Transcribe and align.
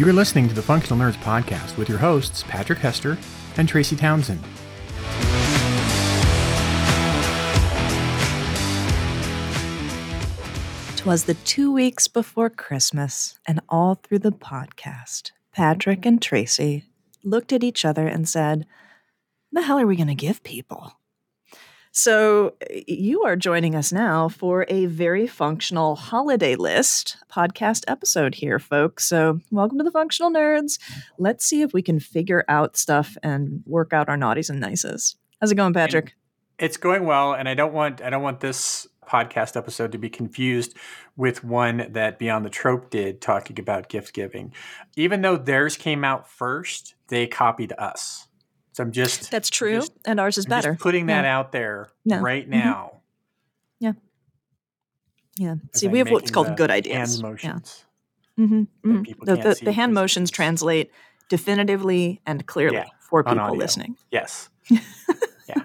You 0.00 0.08
are 0.08 0.14
listening 0.14 0.48
to 0.48 0.54
the 0.54 0.62
Functional 0.62 0.98
Nerds 0.98 1.18
podcast 1.18 1.76
with 1.76 1.86
your 1.86 1.98
hosts, 1.98 2.42
Patrick 2.44 2.78
Hester 2.78 3.18
and 3.58 3.68
Tracy 3.68 3.96
Townsend. 3.96 4.40
Twas 10.96 11.24
the 11.24 11.36
two 11.44 11.70
weeks 11.70 12.08
before 12.08 12.48
Christmas, 12.48 13.38
and 13.44 13.60
all 13.68 13.96
through 13.96 14.20
the 14.20 14.32
podcast, 14.32 15.32
Patrick 15.52 16.06
and 16.06 16.22
Tracy 16.22 16.86
looked 17.22 17.52
at 17.52 17.62
each 17.62 17.84
other 17.84 18.06
and 18.06 18.26
said, 18.26 18.64
The 19.52 19.60
hell 19.60 19.78
are 19.78 19.86
we 19.86 19.96
going 19.96 20.08
to 20.08 20.14
give 20.14 20.42
people? 20.42 20.94
So, 21.92 22.54
you 22.86 23.24
are 23.24 23.34
joining 23.34 23.74
us 23.74 23.92
now 23.92 24.28
for 24.28 24.64
a 24.68 24.86
very 24.86 25.26
functional 25.26 25.96
holiday 25.96 26.54
list 26.54 27.16
podcast 27.28 27.82
episode 27.88 28.36
here, 28.36 28.60
folks. 28.60 29.04
So, 29.06 29.40
welcome 29.50 29.78
to 29.78 29.84
the 29.84 29.90
Functional 29.90 30.30
Nerds. 30.30 30.78
Let's 31.18 31.44
see 31.44 31.62
if 31.62 31.72
we 31.72 31.82
can 31.82 31.98
figure 31.98 32.44
out 32.48 32.76
stuff 32.76 33.16
and 33.24 33.64
work 33.66 33.92
out 33.92 34.08
our 34.08 34.16
naughties 34.16 34.50
and 34.50 34.60
nices. 34.60 35.16
How's 35.40 35.50
it 35.50 35.56
going, 35.56 35.74
Patrick? 35.74 36.14
It's 36.60 36.76
going 36.76 37.06
well, 37.06 37.32
and 37.32 37.48
I 37.48 37.54
don't 37.54 37.72
want 37.72 38.00
I 38.00 38.10
don't 38.10 38.22
want 38.22 38.38
this 38.38 38.86
podcast 39.04 39.56
episode 39.56 39.90
to 39.90 39.98
be 39.98 40.08
confused 40.08 40.76
with 41.16 41.42
one 41.42 41.88
that 41.90 42.20
Beyond 42.20 42.44
the 42.44 42.50
Trope 42.50 42.90
did 42.90 43.20
talking 43.20 43.58
about 43.58 43.88
gift 43.88 44.14
giving. 44.14 44.54
Even 44.96 45.22
though 45.22 45.36
theirs 45.36 45.76
came 45.76 46.04
out 46.04 46.28
first, 46.28 46.94
they 47.08 47.26
copied 47.26 47.72
us. 47.78 48.28
So 48.72 48.82
I'm 48.84 48.92
just 48.92 49.30
That's 49.30 49.50
true. 49.50 49.76
just- 49.80 49.92
and 50.06 50.20
ours 50.20 50.38
is 50.38 50.46
I'm 50.46 50.50
better. 50.50 50.72
just 50.72 50.82
putting 50.82 51.06
that 51.06 51.24
Yeah. 51.24 51.38
out 51.38 51.52
there 51.52 51.88
Yeah. 52.04 52.20
right 52.20 52.46
Mhm. 52.46 52.50
now. 52.50 52.92
Yeah. 55.38 55.54
as 55.72 55.80
See, 55.80 55.86
I'm 55.86 55.92
we 55.92 55.98
have 55.98 56.10
what's 56.10 56.30
called 56.30 56.54
good 56.56 56.70
ideas. 56.70 57.18
Yeah. 57.20 57.28
motions. 57.28 57.84
hmm 58.36 58.64
that 58.84 59.02
people 59.04 59.26
The, 59.26 59.36
the, 59.36 59.58
the 59.66 59.72
hand 59.72 59.94
motions 59.94 60.30
translate 60.30 60.90
definitively 61.30 62.20
and 62.26 62.44
clearly 62.46 62.76
Yeah, 62.76 62.86
for 63.00 63.24
people 63.24 63.56
listening. 63.56 63.96
Yes. 64.10 64.50
yeah. 64.68 65.62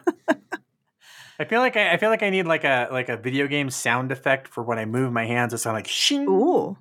I 1.39 1.43
feel 1.45 1.59
like 1.59 1.75
I, 1.75 1.93
I 1.93 1.97
feel 1.97 2.09
like 2.09 2.23
I 2.23 2.29
need 2.29 2.45
like 2.47 2.63
a 2.63 2.87
like 2.91 3.09
a 3.09 3.17
video 3.17 3.47
game 3.47 3.69
sound 3.69 4.11
effect 4.13 4.47
for 4.47 4.63
when 4.63 4.79
I 4.79 4.85
move 4.85 5.11
my 5.11 5.25
hands. 5.25 5.53
It 5.53 5.57
sound 5.57 5.75
like 5.75 5.87
shing. 5.87 6.25
Ooh. 6.29 6.77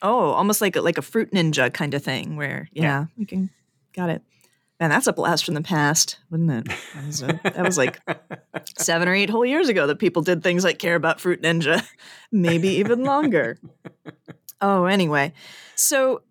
Oh, 0.00 0.30
almost 0.30 0.60
like 0.62 0.76
a, 0.76 0.80
like 0.80 0.96
a 0.96 1.02
fruit 1.02 1.32
ninja 1.32 1.70
kind 1.72 1.92
of 1.92 2.02
thing 2.02 2.36
where 2.36 2.68
yeah, 2.72 2.82
Yeah. 2.82 3.04
you 3.16 3.26
can 3.26 3.50
got 3.94 4.08
it. 4.08 4.22
Man, 4.80 4.90
that's 4.90 5.08
a 5.08 5.12
blast 5.12 5.44
from 5.44 5.54
the 5.54 5.62
past, 5.62 6.18
wouldn't 6.30 6.50
it? 6.50 6.76
That 6.94 7.06
was, 7.06 7.22
a, 7.22 7.40
that 7.42 7.64
was 7.64 7.76
like 7.76 8.00
seven 8.78 9.08
or 9.08 9.14
eight 9.14 9.28
whole 9.28 9.44
years 9.44 9.68
ago 9.68 9.88
that 9.88 9.98
people 9.98 10.22
did 10.22 10.42
things 10.42 10.62
like 10.62 10.78
care 10.78 10.94
about 10.94 11.20
Fruit 11.20 11.42
Ninja, 11.42 11.84
maybe 12.32 12.68
even 12.68 13.02
longer. 13.02 13.58
oh, 14.60 14.84
anyway, 14.84 15.32
so 15.74 16.22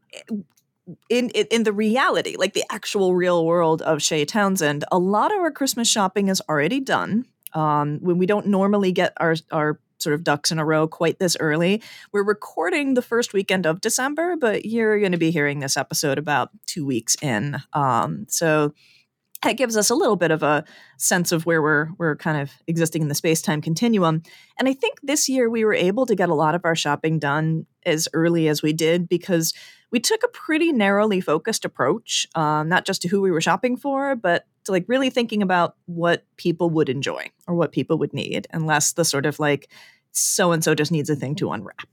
in, 1.10 1.30
in 1.30 1.48
in 1.52 1.64
the 1.64 1.74
reality, 1.74 2.36
like 2.38 2.54
the 2.54 2.64
actual 2.72 3.16
real 3.16 3.46
world 3.46 3.82
of 3.82 4.02
Chez 4.02 4.26
Townsend, 4.26 4.86
a 4.92 4.98
lot 4.98 5.34
of 5.34 5.40
our 5.40 5.52
Christmas 5.52 5.90
shopping 5.90 6.30
is 6.30 6.42
already 6.48 6.80
done. 6.80 7.26
Um, 7.54 8.00
when 8.02 8.18
we 8.18 8.26
don't 8.26 8.48
normally 8.48 8.92
get 8.92 9.14
our 9.18 9.36
our 9.52 9.80
sort 10.08 10.14
of 10.14 10.24
ducks 10.24 10.54
in 10.54 10.58
a 10.58 10.64
row 10.64 10.88
quite 10.88 11.20
this 11.20 11.36
early, 11.38 11.84
we're 12.14 12.24
recording 12.24 12.94
the 12.94 13.02
first 13.02 13.34
weekend 13.34 13.66
of 13.66 13.82
December, 13.82 14.38
but 14.38 14.64
you're 14.64 15.02
going 15.02 15.12
to 15.12 15.18
be 15.18 15.32
hearing 15.32 15.60
this 15.60 15.76
episode 15.76 16.18
about 16.18 16.50
two 16.66 16.86
weeks 16.86 17.18
in. 17.22 17.58
Um, 17.74 18.26
so 18.30 18.74
that 19.44 19.58
gives 19.58 19.76
us 19.76 19.90
a 19.90 19.96
little 19.96 20.16
bit 20.16 20.32
of 20.32 20.44
a 20.44 20.64
sense 20.98 21.34
of 21.34 21.46
where 21.46 21.62
we're 21.62 21.90
we're 21.98 22.16
kind 22.16 22.42
of 22.42 22.52
existing 22.68 23.02
in 23.02 23.10
the 23.10 23.16
space 23.16 23.42
time 23.42 23.62
continuum. 23.62 24.24
And 24.58 24.70
I 24.70 24.74
think 24.74 25.00
this 25.04 25.28
year 25.28 25.50
we 25.50 25.66
were 25.66 25.74
able 25.74 26.06
to 26.06 26.16
get 26.16 26.30
a 26.30 26.34
lot 26.34 26.56
of 26.56 26.64
our 26.64 26.76
shopping 26.76 27.20
done 27.20 27.66
as 27.86 28.08
early 28.14 28.48
as 28.48 28.64
we 28.64 28.72
did 28.72 29.10
because 29.10 29.54
we 29.92 30.00
took 30.00 30.24
a 30.24 30.30
pretty 30.30 30.72
narrowly 30.72 31.20
focused 31.20 31.66
approach, 31.66 32.28
um, 32.34 32.70
not 32.70 32.86
just 32.86 33.02
to 33.02 33.10
who 33.10 33.22
we 33.22 33.32
were 33.32 33.42
shopping 33.42 33.76
for, 33.76 34.16
but 34.16 34.46
to 34.66 34.72
like 34.72 34.86
really 34.88 35.10
thinking 35.10 35.42
about 35.42 35.76
what 35.86 36.26
people 36.36 36.70
would 36.70 36.90
enjoy 36.90 37.30
or 37.48 37.56
what 37.56 37.72
people 37.72 37.98
would 37.98 38.14
need, 38.14 38.48
and 38.52 38.68
less 38.68 38.94
the 38.94 39.06
sort 39.06 39.26
of 39.26 39.40
like 39.40 39.70
so 40.20 40.52
and 40.52 40.64
so 40.64 40.76
just 40.76 40.92
needs 40.92 41.10
a 41.10 41.16
thing 41.16 41.36
to 41.36 41.52
unwrap. 41.52 41.90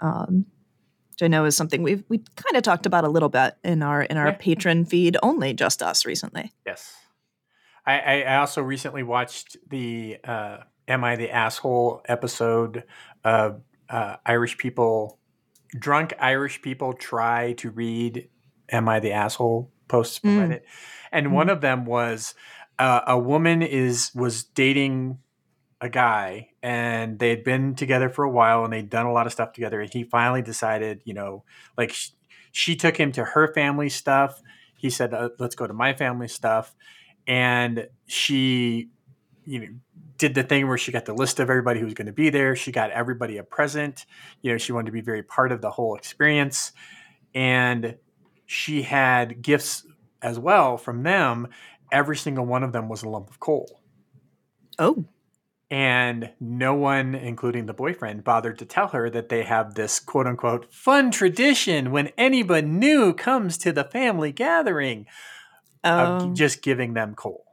Um, 0.00 0.46
which 1.10 1.22
I 1.22 1.28
know 1.28 1.46
is 1.46 1.56
something 1.56 1.82
we've 1.82 2.04
we 2.08 2.18
kind 2.18 2.56
of 2.56 2.62
talked 2.62 2.84
about 2.84 3.04
a 3.04 3.08
little 3.08 3.30
bit 3.30 3.56
in 3.64 3.82
our 3.82 4.02
in 4.02 4.16
our 4.18 4.28
Yeah. 4.28 4.36
Patreon 4.36 4.86
feed, 4.88 5.16
only 5.22 5.54
just 5.54 5.82
us 5.82 6.04
recently. 6.04 6.52
Yes. 6.66 6.94
I, 7.86 8.24
I, 8.24 8.36
also 8.38 8.62
recently 8.62 9.02
watched 9.04 9.56
the 9.68 10.18
uh, 10.24 10.58
"Am 10.88 11.04
I 11.04 11.16
the 11.16 11.30
Asshole" 11.30 12.02
episode 12.06 12.82
of 13.24 13.62
uh, 13.88 14.16
Irish 14.26 14.58
people, 14.58 15.20
drunk 15.78 16.12
Irish 16.18 16.60
people 16.62 16.92
try 16.94 17.52
to 17.54 17.70
read 17.70 18.28
"Am 18.70 18.88
I 18.88 18.98
the 19.00 19.12
Asshole" 19.12 19.72
posts 19.88 20.18
from 20.18 20.30
Mm. 20.30 20.48
Reddit, 20.48 20.60
and 21.12 21.32
one 21.32 21.48
of 21.48 21.60
them 21.60 21.86
was 21.86 22.34
uh, 22.78 23.02
a 23.06 23.18
woman 23.18 23.62
is 23.62 24.10
was 24.14 24.42
dating 24.42 25.18
a 25.80 25.88
guy 25.88 26.48
and 26.62 27.18
they 27.18 27.28
had 27.28 27.44
been 27.44 27.74
together 27.74 28.08
for 28.08 28.24
a 28.24 28.30
while 28.30 28.64
and 28.64 28.72
they'd 28.72 28.88
done 28.88 29.06
a 29.06 29.12
lot 29.12 29.26
of 29.26 29.32
stuff 29.32 29.52
together 29.52 29.80
and 29.80 29.92
he 29.92 30.04
finally 30.04 30.40
decided 30.40 31.02
you 31.04 31.12
know 31.12 31.44
like 31.76 31.92
sh- 31.92 32.10
she 32.52 32.74
took 32.74 32.96
him 32.96 33.12
to 33.12 33.22
her 33.22 33.52
family 33.52 33.90
stuff. 33.90 34.40
He 34.78 34.88
said 34.88 35.12
uh, 35.12 35.30
let's 35.38 35.54
go 35.54 35.66
to 35.66 35.74
my 35.74 35.92
family 35.92 36.28
stuff 36.28 36.74
and 37.26 37.88
she 38.06 38.88
you 39.44 39.60
know 39.60 39.66
did 40.16 40.34
the 40.34 40.42
thing 40.42 40.66
where 40.66 40.78
she 40.78 40.92
got 40.92 41.04
the 41.04 41.12
list 41.12 41.40
of 41.40 41.50
everybody 41.50 41.78
who 41.78 41.84
was 41.84 41.92
going 41.92 42.06
to 42.06 42.12
be 42.12 42.30
there. 42.30 42.56
She 42.56 42.72
got 42.72 42.90
everybody 42.90 43.36
a 43.36 43.44
present. 43.44 44.06
You 44.40 44.52
know 44.52 44.58
she 44.58 44.72
wanted 44.72 44.86
to 44.86 44.92
be 44.92 45.02
very 45.02 45.22
part 45.22 45.52
of 45.52 45.60
the 45.60 45.70
whole 45.70 45.94
experience 45.94 46.72
and 47.34 47.96
she 48.46 48.80
had 48.80 49.42
gifts 49.42 49.86
as 50.22 50.38
well 50.38 50.78
from 50.78 51.02
them. 51.02 51.48
Every 51.92 52.16
single 52.16 52.46
one 52.46 52.62
of 52.62 52.72
them 52.72 52.88
was 52.88 53.02
a 53.02 53.08
lump 53.08 53.28
of 53.28 53.38
coal. 53.38 53.80
Oh, 54.78 55.04
and 55.70 56.30
no 56.38 56.74
one, 56.74 57.14
including 57.14 57.66
the 57.66 57.74
boyfriend, 57.74 58.22
bothered 58.22 58.58
to 58.60 58.64
tell 58.64 58.88
her 58.88 59.10
that 59.10 59.28
they 59.28 59.42
have 59.42 59.74
this 59.74 59.98
quote 59.98 60.26
unquote 60.26 60.72
fun 60.72 61.10
tradition 61.10 61.90
when 61.90 62.08
anybody 62.16 62.66
new 62.66 63.12
comes 63.12 63.58
to 63.58 63.72
the 63.72 63.84
family 63.84 64.32
gathering 64.32 65.06
of 65.82 66.22
oh, 66.22 66.34
just 66.34 66.62
giving 66.62 66.94
them 66.94 67.14
coal. 67.14 67.44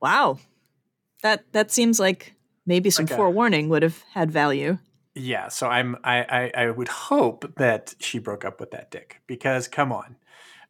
wow. 0.00 0.38
That 1.22 1.44
that 1.52 1.70
seems 1.70 2.00
like 2.00 2.34
maybe 2.64 2.88
some 2.90 3.06
forewarning 3.06 3.68
would 3.68 3.82
have 3.82 4.02
had 4.12 4.30
value. 4.30 4.78
Yeah, 5.14 5.48
so 5.48 5.66
I'm 5.66 5.96
I, 6.02 6.22
I 6.22 6.62
I 6.64 6.70
would 6.70 6.88
hope 6.88 7.54
that 7.56 7.94
she 7.98 8.18
broke 8.18 8.44
up 8.44 8.60
with 8.60 8.70
that 8.70 8.90
dick 8.90 9.20
because 9.26 9.68
come 9.68 9.92
on. 9.92 10.16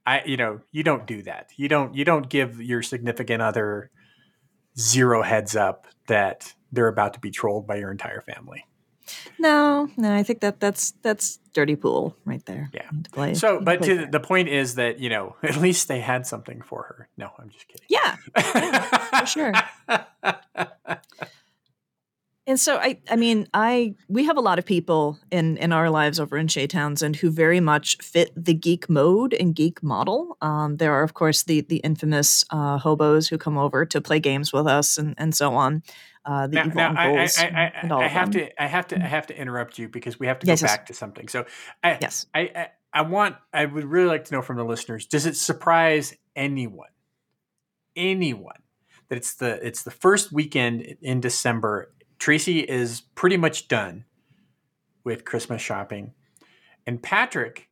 I 0.06 0.22
you 0.24 0.36
know, 0.36 0.60
you 0.72 0.82
don't 0.82 1.06
do 1.06 1.22
that. 1.22 1.50
You 1.56 1.68
don't 1.68 1.94
you 1.94 2.04
don't 2.04 2.28
give 2.28 2.60
your 2.60 2.82
significant 2.82 3.42
other 3.42 3.90
zero 4.78 5.22
heads 5.22 5.56
up 5.56 5.86
that 6.06 6.54
they're 6.72 6.88
about 6.88 7.14
to 7.14 7.20
be 7.20 7.30
trolled 7.30 7.66
by 7.66 7.76
your 7.76 7.90
entire 7.90 8.20
family. 8.20 8.66
No, 9.40 9.88
no, 9.96 10.14
I 10.14 10.22
think 10.22 10.40
that 10.40 10.60
that's 10.60 10.92
that's 11.02 11.38
dirty 11.52 11.74
pool 11.74 12.16
right 12.24 12.44
there. 12.46 12.70
Yeah. 12.72 12.88
Play- 13.12 13.34
So, 13.34 13.60
but 13.60 13.82
to 13.82 14.06
the 14.06 14.20
point 14.20 14.48
is 14.48 14.76
that 14.76 15.00
you 15.00 15.10
know 15.10 15.34
at 15.42 15.56
least 15.56 15.88
they 15.88 16.00
had 16.00 16.26
something 16.26 16.62
for 16.62 16.82
her. 16.84 17.08
No, 17.16 17.30
I'm 17.38 17.50
just 17.50 17.66
kidding. 17.66 17.86
yeah, 17.88 18.16
for 19.20 19.26
sure. 19.26 19.52
And 22.46 22.58
so 22.58 22.76
I 22.76 22.98
I 23.08 23.16
mean 23.16 23.46
I 23.54 23.94
we 24.08 24.24
have 24.24 24.36
a 24.36 24.40
lot 24.40 24.58
of 24.58 24.64
people 24.64 25.18
in 25.30 25.56
in 25.58 25.72
our 25.72 25.90
lives 25.90 26.18
over 26.18 26.36
in 26.36 26.48
Chez 26.48 26.66
Townsend 26.68 27.16
who 27.16 27.30
very 27.30 27.60
much 27.60 27.96
fit 27.98 28.32
the 28.36 28.54
geek 28.54 28.88
mode 28.88 29.34
and 29.34 29.54
geek 29.54 29.82
model. 29.82 30.36
Um, 30.40 30.78
there 30.78 30.92
are 30.92 31.02
of 31.02 31.14
course 31.14 31.44
the 31.44 31.60
the 31.60 31.76
infamous 31.78 32.44
uh, 32.50 32.78
hobos 32.78 33.28
who 33.28 33.38
come 33.38 33.58
over 33.58 33.84
to 33.86 34.00
play 34.00 34.20
games 34.20 34.52
with 34.52 34.66
us 34.66 34.98
and 34.98 35.14
and 35.18 35.34
so 35.34 35.54
on. 35.54 35.82
Uh, 36.24 36.46
the 36.46 36.56
now, 36.56 36.64
evil 36.66 36.76
now 36.76 36.94
I, 36.96 37.06
I, 37.06 37.44
I, 37.44 37.72
and 37.82 37.92
all 37.92 38.00
I 38.00 38.08
have 38.08 38.32
them. 38.32 38.46
to 38.46 38.62
I 38.62 38.66
have 38.66 38.88
to 38.88 38.96
I 38.96 39.06
have 39.06 39.26
to 39.28 39.36
interrupt 39.36 39.78
you 39.78 39.88
because 39.88 40.18
we 40.18 40.26
have 40.26 40.38
to 40.40 40.46
go 40.46 40.52
yes. 40.52 40.62
back 40.62 40.86
to 40.86 40.94
something. 40.94 41.28
So 41.28 41.46
I, 41.82 41.98
Yes. 42.00 42.26
I, 42.34 42.40
I 42.40 42.68
I 42.92 43.02
want 43.02 43.36
I 43.52 43.64
would 43.64 43.84
really 43.84 44.08
like 44.08 44.24
to 44.26 44.34
know 44.34 44.42
from 44.42 44.56
the 44.56 44.64
listeners. 44.64 45.06
Does 45.06 45.26
it 45.26 45.36
surprise 45.36 46.14
anyone, 46.34 46.90
anyone, 47.96 48.62
that 49.08 49.16
it's 49.16 49.34
the 49.34 49.64
it's 49.66 49.82
the 49.82 49.90
first 49.90 50.32
weekend 50.32 50.82
in 51.00 51.20
December? 51.20 51.92
Tracy 52.20 52.60
is 52.60 53.00
pretty 53.16 53.36
much 53.36 53.66
done 53.66 54.04
with 55.02 55.24
Christmas 55.24 55.60
shopping, 55.60 56.12
and 56.86 57.02
Patrick 57.02 57.68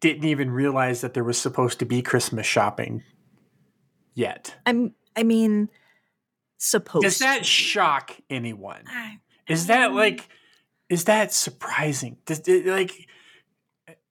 didn't 0.00 0.24
even 0.24 0.50
realize 0.50 1.00
that 1.00 1.14
there 1.14 1.24
was 1.24 1.38
supposed 1.38 1.78
to 1.78 1.86
be 1.86 2.02
Christmas 2.02 2.46
shopping 2.46 3.02
yet. 4.12 4.56
I'm 4.66 4.94
I 5.16 5.22
mean 5.22 5.70
supposed 6.58 7.04
Does 7.04 7.20
that 7.20 7.46
shock 7.46 8.10
anyone? 8.28 8.82
I- 8.88 9.20
Is 9.48 9.68
that 9.68 9.92
like, 9.94 10.28
is 10.88 11.04
that 11.04 11.32
surprising? 11.32 12.18
Does 12.26 12.40
it, 12.48 12.66
like, 12.66 13.08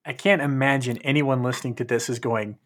I 0.06 0.14
can't 0.14 0.42
imagine 0.42 0.98
anyone 1.00 1.44
listening 1.44 1.76
to 1.76 1.84
this 1.84 2.10
is 2.10 2.20
going, 2.20 2.58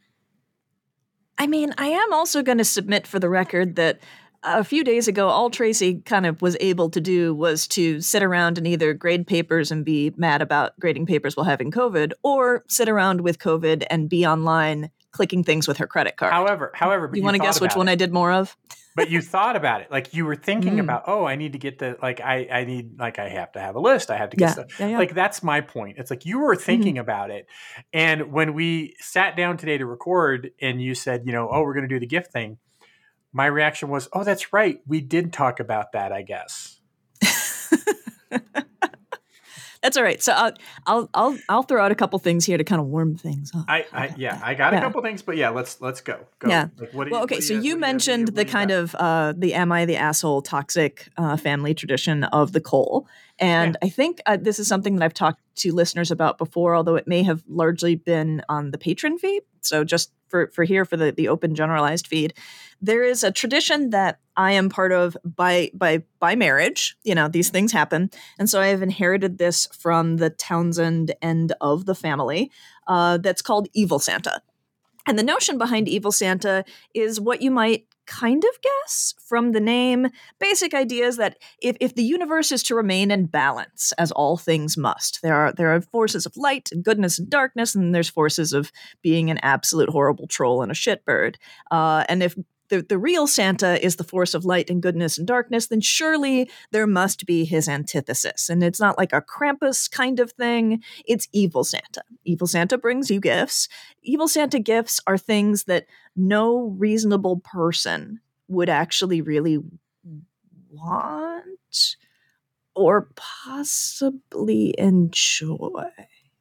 I 1.37 1.47
mean, 1.47 1.73
I 1.77 1.87
am 1.87 2.13
also 2.13 2.41
going 2.43 2.57
to 2.57 2.63
submit 2.65 3.05
for 3.07 3.19
the 3.19 3.29
record 3.29 3.75
that 3.75 3.99
a 4.47 4.63
few 4.63 4.83
days 4.83 5.07
ago, 5.07 5.27
all 5.27 5.49
Tracy 5.49 6.01
kind 6.05 6.25
of 6.25 6.41
was 6.41 6.57
able 6.59 6.89
to 6.91 7.01
do 7.01 7.33
was 7.33 7.67
to 7.69 8.01
sit 8.01 8.23
around 8.23 8.57
and 8.57 8.65
either 8.65 8.93
grade 8.93 9.27
papers 9.27 9.71
and 9.71 9.83
be 9.83 10.13
mad 10.15 10.41
about 10.41 10.79
grading 10.79 11.05
papers 11.05 11.35
while 11.35 11.45
having 11.45 11.71
COVID, 11.71 12.13
or 12.23 12.63
sit 12.67 12.89
around 12.89 13.21
with 13.21 13.39
COVID 13.39 13.85
and 13.89 14.09
be 14.09 14.25
online 14.25 14.89
clicking 15.11 15.43
things 15.43 15.67
with 15.67 15.77
her 15.77 15.87
credit 15.87 16.15
card. 16.15 16.31
However, 16.31 16.71
however, 16.73 17.09
you, 17.11 17.19
you 17.19 17.23
want 17.23 17.35
to 17.35 17.41
guess 17.41 17.59
which 17.59 17.75
one 17.75 17.87
it. 17.87 17.91
I 17.91 17.95
did 17.95 18.13
more 18.13 18.31
of? 18.31 18.55
but 18.95 19.09
you 19.09 19.21
thought 19.21 19.55
about 19.55 19.81
it, 19.81 19.91
like 19.91 20.13
you 20.13 20.25
were 20.25 20.35
thinking 20.35 20.77
mm. 20.77 20.79
about, 20.79 21.03
oh, 21.07 21.25
I 21.25 21.35
need 21.35 21.53
to 21.53 21.59
get 21.59 21.79
the 21.79 21.97
like 22.01 22.19
I 22.19 22.47
I 22.51 22.63
need 22.65 22.99
like 22.99 23.19
I 23.19 23.29
have 23.29 23.51
to 23.53 23.59
have 23.59 23.75
a 23.75 23.79
list. 23.79 24.09
I 24.09 24.17
have 24.17 24.31
to 24.31 24.37
get 24.37 24.45
yeah. 24.45 24.53
stuff. 24.53 24.79
Yeah, 24.79 24.87
yeah. 24.87 24.97
Like 24.97 25.13
that's 25.13 25.43
my 25.43 25.61
point. 25.61 25.97
It's 25.97 26.09
like 26.09 26.25
you 26.25 26.39
were 26.39 26.55
thinking 26.55 26.95
mm-hmm. 26.95 27.01
about 27.01 27.29
it, 27.29 27.47
and 27.93 28.31
when 28.31 28.53
we 28.53 28.95
sat 28.99 29.37
down 29.37 29.57
today 29.57 29.77
to 29.77 29.85
record, 29.85 30.51
and 30.61 30.81
you 30.81 30.95
said, 30.95 31.23
you 31.25 31.31
know, 31.31 31.49
oh, 31.51 31.61
we're 31.61 31.73
going 31.73 31.87
to 31.87 31.93
do 31.93 31.99
the 31.99 32.07
gift 32.07 32.31
thing 32.31 32.57
my 33.33 33.45
reaction 33.45 33.89
was, 33.89 34.09
"Oh, 34.13 34.23
that's 34.23 34.53
right. 34.53 34.81
We 34.87 35.01
did 35.01 35.33
talk 35.33 35.59
about 35.59 35.91
that, 35.93 36.11
I 36.11 36.21
guess." 36.21 36.79
that's 39.81 39.95
all 39.95 40.03
right. 40.03 40.21
So 40.21 40.33
I'll, 40.33 40.53
I'll 40.85 41.09
I'll 41.13 41.37
I'll 41.49 41.63
throw 41.63 41.83
out 41.83 41.91
a 41.91 41.95
couple 41.95 42.19
things 42.19 42.45
here 42.45 42.57
to 42.57 42.63
kind 42.63 42.81
of 42.81 42.87
warm 42.87 43.15
things 43.15 43.51
up. 43.55 43.65
I, 43.67 43.85
I 43.93 44.13
yeah, 44.17 44.39
I 44.43 44.53
got 44.53 44.73
yeah. 44.73 44.79
a 44.79 44.81
couple 44.81 45.01
things, 45.01 45.21
but 45.21 45.37
yeah, 45.37 45.49
let's 45.49 45.79
let's 45.81 46.01
go. 46.01 46.19
go. 46.39 46.49
Yeah. 46.49 46.67
Like, 46.77 46.93
well, 46.93 47.07
you, 47.07 47.15
okay. 47.23 47.39
so 47.39 47.53
you, 47.53 47.61
you 47.61 47.77
mentioned 47.77 48.29
the 48.29 48.45
kind 48.45 48.71
of 48.71 48.95
uh, 48.95 49.33
the 49.35 49.53
"Am 49.53 49.71
I 49.71 49.85
the 49.85 49.95
asshole?" 49.95 50.41
toxic 50.41 51.09
uh, 51.17 51.37
family 51.37 51.73
tradition 51.73 52.23
of 52.25 52.51
the 52.51 52.61
coal, 52.61 53.07
and 53.39 53.77
yeah. 53.81 53.87
I 53.87 53.89
think 53.89 54.21
uh, 54.25 54.37
this 54.39 54.59
is 54.59 54.67
something 54.67 54.95
that 54.95 55.05
I've 55.05 55.13
talked 55.13 55.41
to 55.57 55.73
listeners 55.73 56.11
about 56.11 56.37
before, 56.37 56.75
although 56.75 56.95
it 56.95 57.07
may 57.07 57.23
have 57.23 57.43
largely 57.47 57.95
been 57.95 58.41
on 58.49 58.71
the 58.71 58.77
Patreon 58.77 59.19
feed. 59.19 59.43
So 59.61 59.83
just 59.83 60.11
for 60.27 60.47
for 60.47 60.63
here 60.63 60.85
for 60.85 60.97
the 60.97 61.11
the 61.11 61.29
open 61.29 61.55
generalized 61.55 62.07
feed 62.07 62.33
there 62.81 63.03
is 63.03 63.23
a 63.23 63.31
tradition 63.31 63.89
that 63.89 64.19
I 64.35 64.53
am 64.53 64.69
part 64.69 64.91
of 64.91 65.17
by 65.23 65.71
by 65.73 66.03
by 66.19 66.35
marriage. 66.35 66.95
You 67.03 67.15
know, 67.15 67.27
these 67.27 67.49
things 67.49 67.71
happen, 67.71 68.11
and 68.37 68.49
so 68.49 68.61
I 68.61 68.67
have 68.67 68.81
inherited 68.81 69.37
this 69.37 69.67
from 69.67 70.17
the 70.17 70.29
Townsend 70.29 71.13
end 71.21 71.53
of 71.59 71.85
the 71.85 71.95
family. 71.95 72.51
Uh, 72.87 73.17
that's 73.17 73.41
called 73.41 73.67
Evil 73.73 73.99
Santa, 73.99 74.41
and 75.05 75.17
the 75.17 75.23
notion 75.23 75.57
behind 75.57 75.87
Evil 75.87 76.11
Santa 76.11 76.63
is 76.93 77.19
what 77.19 77.41
you 77.41 77.51
might 77.51 77.87
kind 78.07 78.43
of 78.43 78.61
guess 78.61 79.13
from 79.19 79.51
the 79.51 79.59
name. 79.59 80.07
Basic 80.39 80.73
idea 80.73 81.05
is 81.05 81.17
that 81.17 81.37
if, 81.61 81.77
if 81.79 81.95
the 81.95 82.03
universe 82.03 82.51
is 82.51 82.63
to 82.63 82.75
remain 82.75 83.11
in 83.11 83.27
balance, 83.27 83.91
as 83.97 84.11
all 84.11 84.37
things 84.37 84.77
must, 84.77 85.21
there 85.21 85.35
are 85.35 85.53
there 85.53 85.73
are 85.73 85.81
forces 85.81 86.25
of 86.25 86.35
light 86.37 86.69
and 86.71 86.83
goodness 86.83 87.19
and 87.19 87.29
darkness, 87.29 87.75
and 87.75 87.93
there's 87.93 88.09
forces 88.09 88.53
of 88.53 88.71
being 89.01 89.29
an 89.29 89.39
absolute 89.43 89.89
horrible 89.89 90.27
troll 90.27 90.61
and 90.61 90.71
a 90.71 90.75
shitbird. 90.75 91.35
Uh, 91.69 92.03
and 92.09 92.23
if 92.23 92.35
the, 92.69 92.81
the 92.81 92.97
real 92.97 93.27
Santa 93.27 93.83
is 93.83 93.95
the 93.95 94.03
force 94.03 94.33
of 94.33 94.45
light 94.45 94.69
and 94.69 94.81
goodness 94.81 95.17
and 95.17 95.27
darkness, 95.27 95.67
then 95.67 95.81
surely 95.81 96.49
there 96.71 96.87
must 96.87 97.25
be 97.25 97.45
his 97.45 97.67
antithesis. 97.67 98.49
And 98.49 98.63
it's 98.63 98.79
not 98.79 98.97
like 98.97 99.13
a 99.13 99.21
Krampus 99.21 99.89
kind 99.89 100.19
of 100.19 100.31
thing, 100.31 100.83
it's 101.05 101.27
evil 101.31 101.63
Santa. 101.63 102.03
Evil 102.25 102.47
Santa 102.47 102.77
brings 102.77 103.09
you 103.09 103.19
gifts. 103.19 103.67
Evil 104.03 104.27
Santa 104.27 104.59
gifts 104.59 104.99
are 105.07 105.17
things 105.17 105.65
that 105.65 105.85
no 106.15 106.75
reasonable 106.77 107.39
person 107.39 108.19
would 108.47 108.69
actually 108.69 109.21
really 109.21 109.59
want 110.69 111.95
or 112.75 113.09
possibly 113.15 114.75
enjoy. 114.77 115.89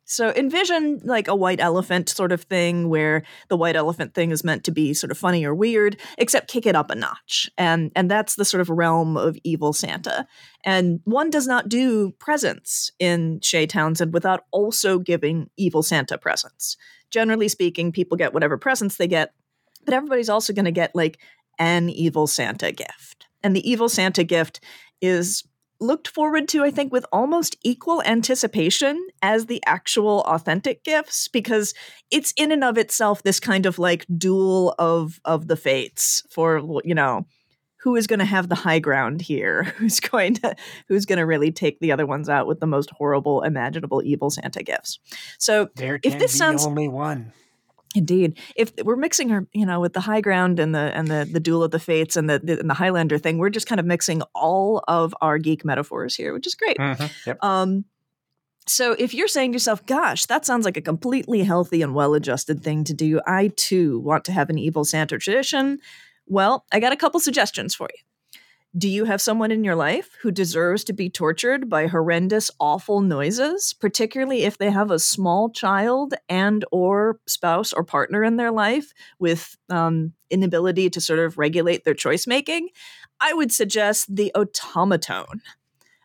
So 0.08 0.30
envision 0.30 1.00
like 1.02 1.26
a 1.26 1.34
white 1.34 1.60
elephant 1.60 2.08
sort 2.08 2.30
of 2.30 2.42
thing 2.42 2.88
where 2.88 3.24
the 3.48 3.56
white 3.56 3.74
elephant 3.74 4.14
thing 4.14 4.30
is 4.30 4.44
meant 4.44 4.62
to 4.64 4.70
be 4.70 4.94
sort 4.94 5.10
of 5.10 5.18
funny 5.18 5.44
or 5.44 5.52
weird, 5.52 6.00
except 6.16 6.48
kick 6.48 6.64
it 6.64 6.76
up 6.76 6.90
a 6.90 6.94
notch. 6.94 7.50
And 7.58 7.90
and 7.96 8.08
that's 8.08 8.36
the 8.36 8.44
sort 8.44 8.60
of 8.60 8.70
realm 8.70 9.16
of 9.16 9.36
evil 9.42 9.72
Santa. 9.72 10.26
And 10.64 11.00
one 11.04 11.28
does 11.28 11.48
not 11.48 11.68
do 11.68 12.12
presents 12.20 12.92
in 13.00 13.40
Chez 13.40 13.66
Townsend 13.66 14.14
without 14.14 14.44
also 14.52 15.00
giving 15.00 15.50
evil 15.56 15.82
Santa 15.82 16.16
presents. 16.16 16.76
Generally 17.10 17.48
speaking, 17.48 17.90
people 17.90 18.16
get 18.16 18.32
whatever 18.32 18.56
presents 18.56 18.96
they 18.96 19.08
get, 19.08 19.34
but 19.84 19.92
everybody's 19.92 20.28
also 20.28 20.52
going 20.52 20.66
to 20.66 20.70
get 20.70 20.94
like 20.94 21.18
an 21.58 21.90
evil 21.90 22.28
Santa 22.28 22.70
gift. 22.70 23.26
And 23.42 23.56
the 23.56 23.68
evil 23.68 23.88
Santa 23.88 24.22
gift 24.22 24.60
is 25.00 25.42
looked 25.80 26.08
forward 26.08 26.48
to, 26.48 26.64
I 26.64 26.70
think, 26.70 26.92
with 26.92 27.06
almost 27.12 27.56
equal 27.62 28.02
anticipation 28.02 29.06
as 29.22 29.46
the 29.46 29.62
actual 29.66 30.22
authentic 30.22 30.84
gifts, 30.84 31.28
because 31.28 31.74
it's 32.10 32.32
in 32.36 32.52
and 32.52 32.64
of 32.64 32.78
itself 32.78 33.22
this 33.22 33.40
kind 33.40 33.66
of 33.66 33.78
like 33.78 34.06
duel 34.16 34.74
of 34.78 35.20
of 35.24 35.48
the 35.48 35.56
fates 35.56 36.22
for 36.30 36.80
you 36.84 36.94
know 36.94 37.26
who 37.78 37.94
is 37.94 38.08
going 38.08 38.18
to 38.18 38.24
have 38.24 38.48
the 38.48 38.56
high 38.56 38.80
ground 38.80 39.22
here 39.22 39.62
who's 39.76 40.00
going 40.00 40.34
to 40.34 40.56
who's 40.88 41.06
going 41.06 41.18
to 41.18 41.26
really 41.26 41.52
take 41.52 41.78
the 41.80 41.92
other 41.92 42.06
ones 42.06 42.28
out 42.28 42.46
with 42.46 42.60
the 42.60 42.66
most 42.66 42.90
horrible 42.90 43.42
imaginable 43.42 44.02
evil 44.04 44.30
santa 44.30 44.62
gifts. 44.62 44.98
So 45.38 45.68
there 45.76 46.00
if 46.02 46.18
this 46.18 46.36
sounds 46.36 46.66
only 46.66 46.88
one 46.88 47.32
Indeed, 47.96 48.38
if 48.54 48.72
we're 48.84 48.96
mixing 48.96 49.30
her, 49.30 49.46
you 49.52 49.64
know, 49.64 49.80
with 49.80 49.94
the 49.94 50.00
high 50.00 50.20
ground 50.20 50.60
and 50.60 50.74
the 50.74 50.92
and 50.94 51.08
the 51.08 51.26
the 51.30 51.40
duel 51.40 51.62
of 51.62 51.70
the 51.70 51.78
fates 51.78 52.14
and 52.14 52.28
the, 52.28 52.38
the 52.38 52.60
and 52.60 52.68
the 52.68 52.74
Highlander 52.74 53.16
thing, 53.16 53.38
we're 53.38 53.50
just 53.50 53.66
kind 53.66 53.80
of 53.80 53.86
mixing 53.86 54.20
all 54.34 54.84
of 54.86 55.14
our 55.22 55.38
geek 55.38 55.64
metaphors 55.64 56.14
here, 56.14 56.34
which 56.34 56.46
is 56.46 56.54
great. 56.54 56.76
Mm-hmm. 56.76 57.06
Yep. 57.26 57.42
Um, 57.42 57.84
so 58.66 58.92
if 58.98 59.14
you're 59.14 59.28
saying 59.28 59.52
to 59.52 59.54
yourself, 59.56 59.86
"Gosh, 59.86 60.26
that 60.26 60.44
sounds 60.44 60.66
like 60.66 60.76
a 60.76 60.82
completely 60.82 61.42
healthy 61.42 61.80
and 61.80 61.94
well-adjusted 61.94 62.62
thing 62.62 62.84
to 62.84 62.92
do," 62.92 63.20
I 63.26 63.48
too 63.56 64.00
want 64.00 64.24
to 64.26 64.32
have 64.32 64.50
an 64.50 64.58
evil 64.58 64.84
Santa 64.84 65.18
tradition. 65.18 65.78
Well, 66.26 66.66
I 66.70 66.80
got 66.80 66.92
a 66.92 66.96
couple 66.96 67.18
suggestions 67.20 67.74
for 67.74 67.88
you. 67.94 68.05
Do 68.76 68.90
you 68.90 69.06
have 69.06 69.22
someone 69.22 69.52
in 69.52 69.64
your 69.64 69.74
life 69.74 70.10
who 70.20 70.30
deserves 70.30 70.84
to 70.84 70.92
be 70.92 71.08
tortured 71.08 71.70
by 71.70 71.86
horrendous 71.86 72.50
awful 72.60 73.00
noises, 73.00 73.72
particularly 73.72 74.42
if 74.42 74.58
they 74.58 74.70
have 74.70 74.90
a 74.90 74.98
small 74.98 75.48
child 75.48 76.12
and 76.28 76.62
or 76.70 77.18
spouse 77.26 77.72
or 77.72 77.84
partner 77.84 78.22
in 78.22 78.36
their 78.36 78.50
life 78.50 78.92
with 79.18 79.56
um, 79.70 80.12
inability 80.28 80.90
to 80.90 81.00
sort 81.00 81.20
of 81.20 81.38
regulate 81.38 81.84
their 81.84 81.94
choice 81.94 82.26
making? 82.26 82.68
I 83.18 83.32
would 83.32 83.50
suggest 83.50 84.14
the 84.14 84.30
otamatone. 84.34 85.40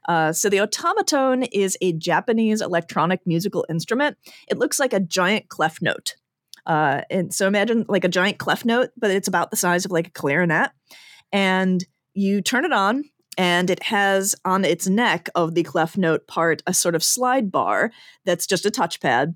Uh, 0.08 0.32
so 0.32 0.48
the 0.48 0.58
otamatone 0.58 1.50
is 1.52 1.78
a 1.82 1.92
Japanese 1.92 2.62
electronic 2.62 3.20
musical 3.26 3.66
instrument. 3.70 4.18
It 4.48 4.58
looks 4.58 4.80
like 4.80 4.94
a 4.94 5.02
giant 5.02 5.50
clef 5.50 5.82
note. 5.82 6.16
Uh, 6.66 7.02
and 7.10 7.34
so 7.34 7.48
imagine 7.48 7.86
like 7.90 8.06
a 8.06 8.10
giant 8.10 8.38
clef 8.38 8.64
note, 8.64 8.92
but 8.96 9.12
it's 9.12 9.28
about 9.28 9.52
the 9.52 9.58
size 9.58 9.84
of 9.84 9.92
like 9.92 10.08
a 10.08 10.12
clarinet. 10.12 10.72
And 11.34 11.86
you 12.14 12.42
turn 12.42 12.66
it 12.66 12.74
on 12.74 13.04
and 13.38 13.70
it 13.70 13.84
has 13.84 14.36
on 14.44 14.66
its 14.66 14.88
neck 14.88 15.30
of 15.36 15.56
the 15.56 15.64
clef 15.64 15.98
note 15.98 16.28
part 16.28 16.62
a 16.68 16.74
sort 16.74 16.96
of 16.96 17.04
slide 17.04 17.52
bar 17.52 17.92
that's 18.26 18.46
just 18.46 18.66
a 18.66 18.72
touchpad 18.72 19.36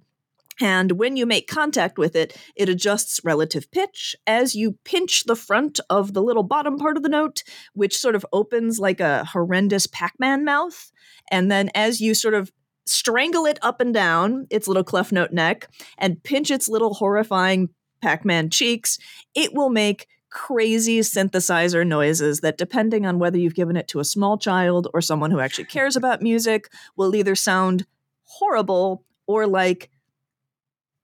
and 0.62 0.94
when 0.94 1.18
you 1.18 1.26
make 1.26 1.48
contact 1.48 1.98
with 1.98 2.16
it, 2.16 2.38
it 2.56 2.70
adjusts 2.70 3.20
relative 3.24 3.70
pitch 3.72 4.16
as 4.26 4.56
you 4.56 4.78
pinch 4.86 5.26
the 5.26 5.36
front 5.36 5.80
of 5.90 6.14
the 6.14 6.24
little 6.24 6.44
bottom 6.44 6.78
part 6.78 6.96
of 6.96 7.04
the 7.04 7.10
note, 7.10 7.44
which 7.74 7.98
sort 7.98 8.16
of 8.16 8.26
opens 8.32 8.80
like 8.80 9.02
a 9.02 9.26
horrendous 9.26 9.86
Pac 9.88 10.14
Man 10.18 10.46
mouth. 10.46 10.92
And 11.30 11.52
then 11.52 11.70
as 11.76 12.00
you 12.00 12.14
sort 12.14 12.34
of 12.34 12.52
strangle 12.86 13.46
it 13.46 13.60
up 13.62 13.82
and 13.82 13.94
down 13.94 14.48
its 14.50 14.68
little 14.68 14.84
clef 14.84 15.12
note 15.12 15.32
neck 15.32 15.68
and 15.98 16.24
pinch 16.24 16.52
its 16.52 16.70
little 16.70 16.94
horrifying 16.94 17.70
Pac 18.02 18.24
Man 18.24 18.50
cheeks, 18.50 18.98
it 19.34 19.54
will 19.54 19.70
make 19.70 20.08
crazy 20.36 21.00
synthesizer 21.00 21.88
noises 21.88 22.42
that, 22.42 22.58
depending 22.58 23.06
on 23.06 23.20
whether 23.20 23.38
you've 23.38 23.56
given 23.56 23.78
it 23.78 23.88
to 23.88 24.02
a 24.02 24.06
small 24.06 24.38
child 24.38 24.90
or 24.94 25.00
someone 25.00 25.32
who 25.32 25.40
actually 25.40 25.64
cares 25.64 25.96
about 25.96 26.22
music, 26.22 26.70
will 26.98 27.16
either 27.16 27.36
sound 27.36 27.86
horrible 28.26 29.06
or 29.28 29.48
like 29.48 29.90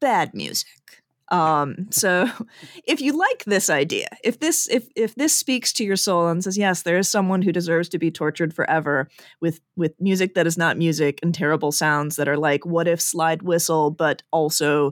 bad 0.01 0.33
music. 0.33 0.67
Um, 1.29 1.87
so 1.91 2.29
if 2.85 2.99
you 2.99 3.17
like 3.17 3.45
this 3.45 3.69
idea, 3.69 4.09
if 4.21 4.41
this 4.41 4.67
if 4.67 4.89
if 4.97 5.15
this 5.15 5.33
speaks 5.33 5.71
to 5.73 5.85
your 5.85 5.95
soul 5.95 6.27
and 6.27 6.43
says, 6.43 6.57
yes, 6.57 6.81
there 6.81 6.97
is 6.97 7.07
someone 7.09 7.41
who 7.41 7.53
deserves 7.53 7.87
to 7.89 7.97
be 7.97 8.11
tortured 8.11 8.53
forever 8.53 9.07
with 9.39 9.61
with 9.77 9.93
music 9.97 10.35
that 10.35 10.45
is 10.45 10.57
not 10.57 10.77
music 10.77 11.19
and 11.23 11.33
terrible 11.33 11.71
sounds 11.71 12.17
that 12.17 12.27
are 12.27 12.37
like 12.37 12.65
what 12.65 12.85
if 12.85 12.99
slide 12.99 13.43
whistle, 13.43 13.91
but 13.91 14.23
also 14.31 14.91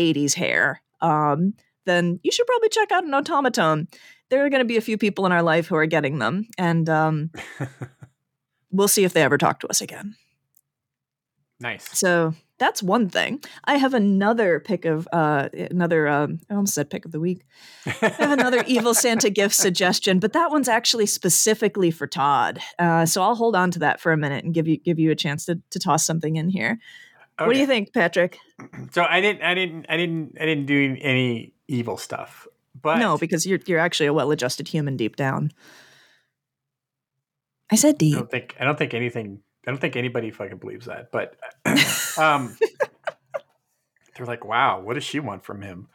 80s 0.00 0.32
hair. 0.32 0.80
Um, 1.02 1.52
then 1.86 2.20
you 2.22 2.30
should 2.30 2.46
probably 2.46 2.68
check 2.68 2.92
out 2.92 3.04
an 3.04 3.12
otamatone. 3.12 3.88
There 4.28 4.44
are 4.44 4.50
going 4.50 4.60
to 4.60 4.66
be 4.66 4.76
a 4.76 4.82
few 4.82 4.98
people 4.98 5.24
in 5.26 5.32
our 5.32 5.42
life 5.42 5.68
who 5.68 5.76
are 5.76 5.86
getting 5.86 6.18
them, 6.18 6.46
and 6.58 6.88
um, 6.88 7.30
we'll 8.70 8.88
see 8.88 9.04
if 9.04 9.12
they 9.12 9.22
ever 9.22 9.38
talk 9.38 9.60
to 9.60 9.68
us 9.68 9.80
again. 9.80 10.16
Nice. 11.58 11.98
So 11.98 12.34
that's 12.58 12.82
one 12.82 13.08
thing. 13.08 13.40
I 13.64 13.76
have 13.76 13.94
another 13.94 14.60
pick 14.60 14.84
of 14.84 15.08
uh, 15.12 15.48
another. 15.54 16.08
Um, 16.08 16.40
I 16.50 16.54
almost 16.54 16.74
said 16.74 16.90
pick 16.90 17.04
of 17.04 17.12
the 17.12 17.20
week. 17.20 17.46
I 17.86 18.08
have 18.18 18.32
another 18.32 18.62
evil 18.66 18.94
Santa 18.94 19.30
gift 19.30 19.54
suggestion, 19.54 20.18
but 20.18 20.32
that 20.32 20.50
one's 20.50 20.68
actually 20.68 21.06
specifically 21.06 21.90
for 21.90 22.06
Todd. 22.06 22.60
Uh, 22.78 23.06
so 23.06 23.22
I'll 23.22 23.34
hold 23.34 23.56
on 23.56 23.70
to 23.72 23.78
that 23.80 24.00
for 24.00 24.12
a 24.12 24.16
minute 24.16 24.44
and 24.44 24.52
give 24.52 24.68
you 24.68 24.76
give 24.76 24.98
you 24.98 25.10
a 25.10 25.16
chance 25.16 25.44
to 25.46 25.60
to 25.70 25.78
toss 25.78 26.04
something 26.04 26.36
in 26.36 26.48
here. 26.50 26.78
Okay. 27.38 27.46
What 27.46 27.52
do 27.54 27.60
you 27.60 27.66
think, 27.66 27.92
Patrick? 27.92 28.38
So 28.92 29.04
I 29.04 29.20
didn't, 29.20 29.42
I 29.42 29.54
didn't, 29.54 29.86
I 29.88 29.96
didn't, 29.96 30.36
I 30.40 30.46
didn't 30.46 30.66
do 30.66 30.96
any 31.00 31.52
evil 31.68 31.96
stuff. 31.96 32.46
But 32.80 32.98
no, 32.98 33.18
because 33.18 33.46
you're 33.46 33.58
you're 33.66 33.78
actually 33.78 34.06
a 34.06 34.12
well-adjusted 34.12 34.68
human 34.68 34.96
deep 34.96 35.16
down. 35.16 35.52
I 37.70 37.76
said 37.76 37.96
I 37.96 37.98
deep. 37.98 38.14
don't 38.14 38.30
think 38.30 38.56
I 38.60 38.64
don't 38.64 38.78
think 38.78 38.94
anything 38.94 39.40
I 39.66 39.70
don't 39.70 39.80
think 39.80 39.96
anybody 39.96 40.30
fucking 40.30 40.58
believes 40.58 40.86
that. 40.86 41.10
But 41.10 41.36
um 42.18 42.56
they're 44.16 44.26
like, 44.26 44.44
wow, 44.44 44.80
what 44.80 44.94
does 44.94 45.04
she 45.04 45.20
want 45.20 45.44
from 45.44 45.62
him? 45.62 45.88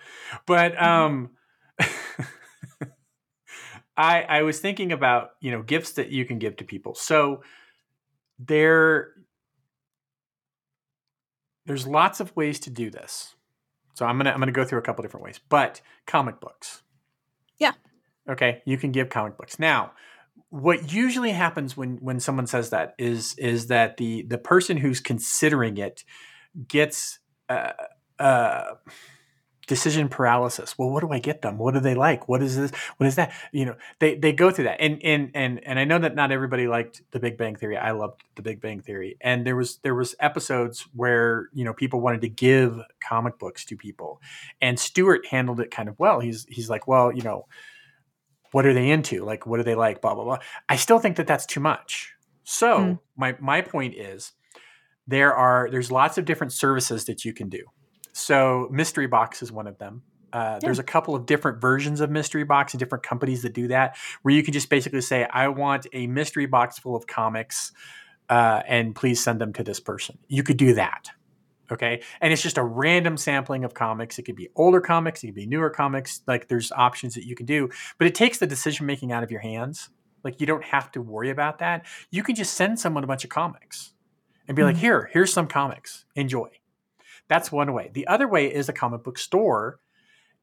But 0.46 0.82
um 0.82 1.32
I 3.98 4.22
I 4.24 4.42
was 4.44 4.60
thinking 4.60 4.92
about, 4.92 5.32
you 5.40 5.52
know, 5.52 5.62
gifts 5.62 5.94
that 5.94 6.10
you 6.10 6.26
can 6.26 6.40
give 6.40 6.58
to 6.58 6.64
people. 6.64 6.96
So 6.96 7.44
there 8.40 9.12
there's 11.72 11.88
lots 11.88 12.20
of 12.20 12.36
ways 12.36 12.60
to 12.60 12.70
do 12.70 12.92
this. 12.92 13.34
So 13.94 14.06
I'm 14.06 14.18
gonna 14.18 14.32
I'm 14.32 14.40
gonna 14.40 14.51
go 14.51 14.66
through 14.66 14.80
a 14.80 14.82
couple 14.82 15.04
different 15.04 15.24
ways. 15.24 15.40
But 15.48 15.80
comic 16.06 16.42
books. 16.42 16.84
Yeah. 17.60 17.72
Okay, 18.30 18.62
you 18.66 18.78
can 18.78 18.92
give 18.92 19.08
comic 19.08 19.38
books. 19.38 19.58
Now, 19.58 19.94
what 20.50 20.92
usually 20.92 21.32
happens 21.32 21.78
when 21.78 21.96
when 22.01 22.20
someone 22.20 22.46
says 22.46 22.72
that 22.72 22.94
is 22.98 23.36
is 23.38 23.68
that 23.68 23.96
the 23.96 24.24
the 24.24 24.38
person 24.38 24.75
who's 24.75 25.00
considering 25.00 25.78
it 25.78 26.04
gets 26.68 27.20
uh, 27.48 27.72
uh, 28.20 28.74
decision 29.72 30.10
paralysis. 30.10 30.78
Well, 30.78 30.90
what 30.90 31.00
do 31.00 31.12
I 31.13 31.20
get 31.20 31.42
them? 31.42 31.58
What 31.58 31.74
do 31.74 31.80
they 31.80 31.96
like? 31.96 32.28
What 32.28 32.44
is 32.44 32.58
this? 32.58 32.72
What 32.98 33.08
is 33.08 33.16
that? 33.16 33.32
You 33.54 33.66
know, 33.68 33.75
they 34.00 34.16
they 34.16 34.34
go 34.34 34.51
through 34.51 34.66
that, 34.66 34.82
and 34.82 35.01
and 35.01 35.32
and 35.34 35.66
and 35.66 35.80
I 35.80 35.86
know 35.86 35.98
that 36.00 36.13
not 36.13 36.30
everybody 36.34 36.68
liked 36.68 37.01
The 37.12 37.20
Big 37.22 37.38
Bang 37.38 37.56
Theory. 37.56 37.78
I 37.78 37.92
loved 37.92 38.22
The 38.36 38.42
Big 38.42 38.60
Bang 38.60 38.82
Theory, 38.82 39.16
and 39.22 39.48
there 39.48 39.56
was 39.56 39.78
there 39.78 39.96
was 39.96 40.13
episodes 40.20 40.86
where 40.94 41.48
you 41.54 41.63
know 41.63 41.74
people 41.74 42.01
wanted 42.01 42.20
to 42.22 42.28
give 42.30 42.82
comic 43.00 43.40
books 43.40 43.63
to 43.68 43.78
people, 43.78 44.20
and 44.62 44.78
Stewart 44.78 45.25
handled 45.28 45.62
it 45.62 45.72
kind 45.72 45.88
of 45.88 45.98
well. 45.98 46.20
He's 46.20 46.46
he's 46.50 46.70
like, 46.70 46.86
well, 46.86 47.13
you 47.16 47.22
know, 47.22 47.48
what 48.51 48.66
are 48.66 48.74
they 48.74 48.90
into? 48.90 49.24
Like, 49.24 49.46
what 49.48 49.56
do 49.58 49.63
they 49.63 49.75
like? 49.75 50.01
Blah 50.01 50.16
blah 50.16 50.25
blah. 50.25 50.40
I 50.68 50.75
still 50.75 51.00
think 51.00 51.16
that 51.16 51.28
that's 51.28 51.46
too 51.46 51.62
much. 51.62 52.13
So 52.44 52.78
Mm. 52.78 53.00
my 53.16 53.36
my 53.40 53.62
point 53.62 53.96
is, 53.96 54.34
there 55.08 55.34
are 55.34 55.70
there's 55.72 55.92
lots 55.92 56.18
of 56.18 56.25
different 56.25 56.51
services 56.51 57.06
that 57.06 57.24
you 57.24 57.34
can 57.34 57.48
do. 57.48 57.63
So 58.13 58.68
mystery 58.72 59.08
box 59.08 59.41
is 59.41 59.51
one 59.51 59.68
of 59.68 59.77
them. 59.77 60.03
Uh, 60.34 60.60
There's 60.60 60.80
a 60.80 60.84
couple 60.84 61.13
of 61.13 61.25
different 61.25 61.60
versions 61.60 62.00
of 62.00 62.10
mystery 62.10 62.46
box 62.46 62.74
and 62.74 62.80
different 62.80 63.03
companies 63.03 63.41
that 63.41 63.53
do 63.53 63.68
that, 63.68 63.98
where 64.22 64.34
you 64.34 64.44
can 64.44 64.53
just 64.53 64.70
basically 64.70 65.01
say, 65.01 65.25
"I 65.30 65.50
want 65.50 65.88
a 65.91 66.08
mystery 66.08 66.46
box 66.46 66.80
full 66.80 66.96
of 66.96 67.06
comics, 67.06 67.74
uh, 68.30 68.62
and 68.65 68.96
please 68.96 69.22
send 69.22 69.41
them 69.41 69.51
to 69.53 69.63
this 69.63 69.82
person." 69.82 70.18
You 70.30 70.41
could 70.44 70.56
do 70.56 70.74
that, 70.75 71.10
okay? 71.70 72.01
And 72.22 72.32
it's 72.32 72.41
just 72.41 72.58
a 72.58 72.63
random 72.63 73.18
sampling 73.18 73.65
of 73.65 73.74
comics. 73.74 74.18
It 74.20 74.24
could 74.24 74.38
be 74.38 74.48
older 74.56 74.80
comics, 74.80 75.22
it 75.22 75.27
could 75.27 75.36
be 75.36 75.46
newer 75.48 75.70
comics. 75.70 76.22
Like 76.27 76.48
there's 76.48 76.72
options 76.72 77.13
that 77.15 77.25
you 77.25 77.36
can 77.36 77.46
do, 77.46 77.70
but 77.98 78.08
it 78.08 78.15
takes 78.15 78.38
the 78.38 78.48
decision 78.48 78.86
making 78.86 79.12
out 79.12 79.24
of 79.24 79.32
your 79.32 79.41
hands. 79.41 79.89
Like 80.24 80.39
you 80.39 80.48
don't 80.48 80.63
have 80.63 80.91
to 80.94 81.01
worry 81.01 81.30
about 81.30 81.60
that. 81.60 81.86
You 82.10 82.24
can 82.24 82.36
just 82.36 82.53
send 82.53 82.80
someone 82.80 83.03
a 83.03 83.08
bunch 83.08 83.25
of 83.25 83.30
comics 83.30 83.94
and 84.48 84.56
be 84.56 84.63
like, 84.63 84.77
Mhm. 84.77 84.80
"Here, 84.80 85.10
here's 85.12 85.34
some 85.34 85.48
comics. 85.48 86.06
Enjoy." 86.15 86.50
That's 87.32 87.50
one 87.50 87.72
way. 87.72 87.90
The 87.94 88.08
other 88.08 88.28
way 88.28 88.54
is 88.54 88.68
a 88.68 88.74
comic 88.74 89.04
book 89.06 89.18
store, 89.18 89.80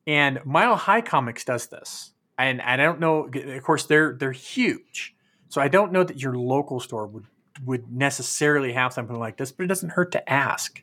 and 0.06 0.40
Mile 0.46 0.74
High 0.74 1.02
Comics 1.02 1.44
does 1.44 1.66
this. 1.66 2.14
And 2.38 2.62
I 2.62 2.78
don't 2.78 2.98
know. 2.98 3.28
Of 3.28 3.62
course, 3.62 3.84
they're 3.84 4.16
they're 4.18 4.32
huge, 4.32 5.14
so 5.50 5.60
I 5.60 5.68
don't 5.68 5.92
know 5.92 6.02
that 6.02 6.22
your 6.22 6.34
local 6.34 6.80
store 6.80 7.06
would 7.06 7.26
would 7.66 7.92
necessarily 7.92 8.72
have 8.72 8.94
something 8.94 9.18
like 9.18 9.36
this, 9.36 9.52
but 9.52 9.64
it 9.64 9.66
doesn't 9.66 9.90
hurt 9.90 10.12
to 10.12 10.32
ask. 10.32 10.82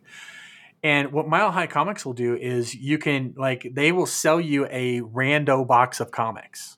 And 0.84 1.12
what 1.12 1.28
Mile 1.28 1.50
High 1.50 1.66
Comics 1.66 2.06
will 2.06 2.14
do 2.14 2.36
is 2.36 2.76
you 2.76 3.00
can 3.00 3.34
like 3.36 3.68
they 3.74 3.92
will 3.92 4.06
sell 4.06 4.40
you 4.40 4.68
a 4.70 5.02
rando 5.02 5.66
box 5.66 6.00
of 6.00 6.12
comics 6.12 6.78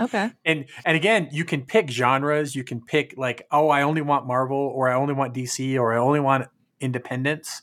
Okay. 0.00 0.32
and 0.44 0.64
and 0.84 0.96
again 0.96 1.28
you 1.30 1.44
can 1.44 1.62
pick 1.62 1.88
genres 1.88 2.56
you 2.56 2.64
can 2.64 2.80
pick 2.80 3.14
like 3.16 3.46
oh 3.52 3.68
i 3.68 3.82
only 3.82 4.02
want 4.02 4.26
marvel 4.26 4.58
or 4.58 4.90
i 4.90 4.94
only 4.94 5.14
want 5.14 5.32
dc 5.32 5.78
or 5.78 5.94
i 5.94 5.96
only 5.96 6.20
want 6.20 6.48
independence 6.80 7.62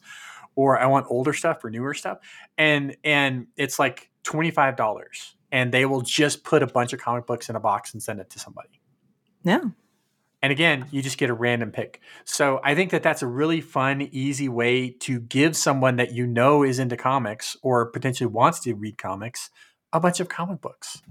or 0.62 0.80
i 0.80 0.86
want 0.86 1.06
older 1.10 1.34
stuff 1.34 1.64
or 1.64 1.70
newer 1.70 1.94
stuff 1.94 2.20
and 2.58 2.96
and 3.04 3.48
it's 3.58 3.80
like 3.80 4.10
$25 4.24 5.34
and 5.52 5.72
they 5.72 5.86
will 5.86 6.02
just 6.02 6.44
put 6.44 6.62
a 6.62 6.68
bunch 6.68 6.94
of 6.94 7.00
comic 7.00 7.26
books 7.26 7.50
in 7.50 7.56
a 7.56 7.60
box 7.60 7.94
and 7.94 8.02
send 8.02 8.20
it 8.20 8.30
to 8.30 8.40
somebody. 8.40 8.70
Yeah. 9.44 9.62
and 10.44 10.52
again 10.52 10.86
you 10.92 11.02
just 11.02 11.18
get 11.18 11.32
a 11.32 11.34
random 11.34 11.72
pick. 11.72 12.00
So 12.26 12.60
i 12.64 12.76
think 12.76 12.92
that 12.92 13.02
that's 13.04 13.24
a 13.24 13.28
really 13.28 13.62
fun 13.62 14.08
easy 14.12 14.48
way 14.48 14.92
to 15.02 15.20
give 15.20 15.58
someone 15.58 15.96
that 15.96 16.14
you 16.14 16.28
know 16.28 16.64
is 16.64 16.78
into 16.78 16.98
comics 16.98 17.58
or 17.64 17.88
potentially 17.88 18.28
wants 18.28 18.60
to 18.62 18.74
read 18.76 18.98
comics 18.98 19.50
a 19.94 20.00
bunch 20.00 20.20
of 20.20 20.30
comic 20.30 20.62
books 20.62 21.02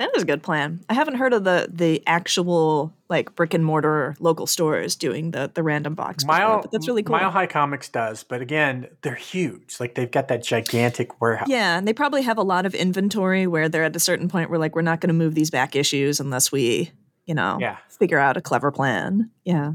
That 0.00 0.16
is 0.16 0.22
a 0.22 0.26
good 0.26 0.42
plan. 0.42 0.80
I 0.88 0.94
haven't 0.94 1.16
heard 1.16 1.34
of 1.34 1.44
the 1.44 1.68
the 1.70 2.02
actual 2.06 2.94
like 3.10 3.34
brick 3.34 3.52
and 3.52 3.62
mortar 3.62 4.16
local 4.18 4.46
stores 4.46 4.96
doing 4.96 5.32
the 5.32 5.50
the 5.52 5.62
random 5.62 5.94
box 5.94 6.24
before, 6.24 6.38
Mile, 6.38 6.62
but 6.62 6.70
that's 6.72 6.88
really 6.88 7.02
cool. 7.02 7.16
Mile 7.16 7.30
High 7.30 7.46
Comics 7.46 7.90
does, 7.90 8.24
but 8.24 8.40
again, 8.40 8.88
they're 9.02 9.14
huge. 9.14 9.78
Like 9.78 9.96
they've 9.96 10.10
got 10.10 10.28
that 10.28 10.42
gigantic 10.42 11.20
warehouse. 11.20 11.48
Yeah, 11.50 11.76
and 11.76 11.86
they 11.86 11.92
probably 11.92 12.22
have 12.22 12.38
a 12.38 12.42
lot 12.42 12.64
of 12.64 12.74
inventory 12.74 13.46
where 13.46 13.68
they're 13.68 13.84
at 13.84 13.94
a 13.94 14.00
certain 14.00 14.26
point 14.28 14.48
where 14.48 14.58
like 14.58 14.74
we're 14.74 14.80
not 14.80 15.02
going 15.02 15.08
to 15.08 15.14
move 15.14 15.34
these 15.34 15.50
back 15.50 15.76
issues 15.76 16.18
unless 16.18 16.50
we, 16.50 16.90
you 17.26 17.34
know, 17.34 17.58
Yeah. 17.60 17.76
figure 17.90 18.18
out 18.18 18.38
a 18.38 18.40
clever 18.40 18.70
plan. 18.70 19.30
Yeah. 19.44 19.72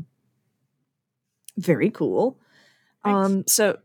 Very 1.56 1.92
cool. 1.92 2.40
Thanks. 3.04 3.16
Um 3.30 3.44
so 3.46 3.78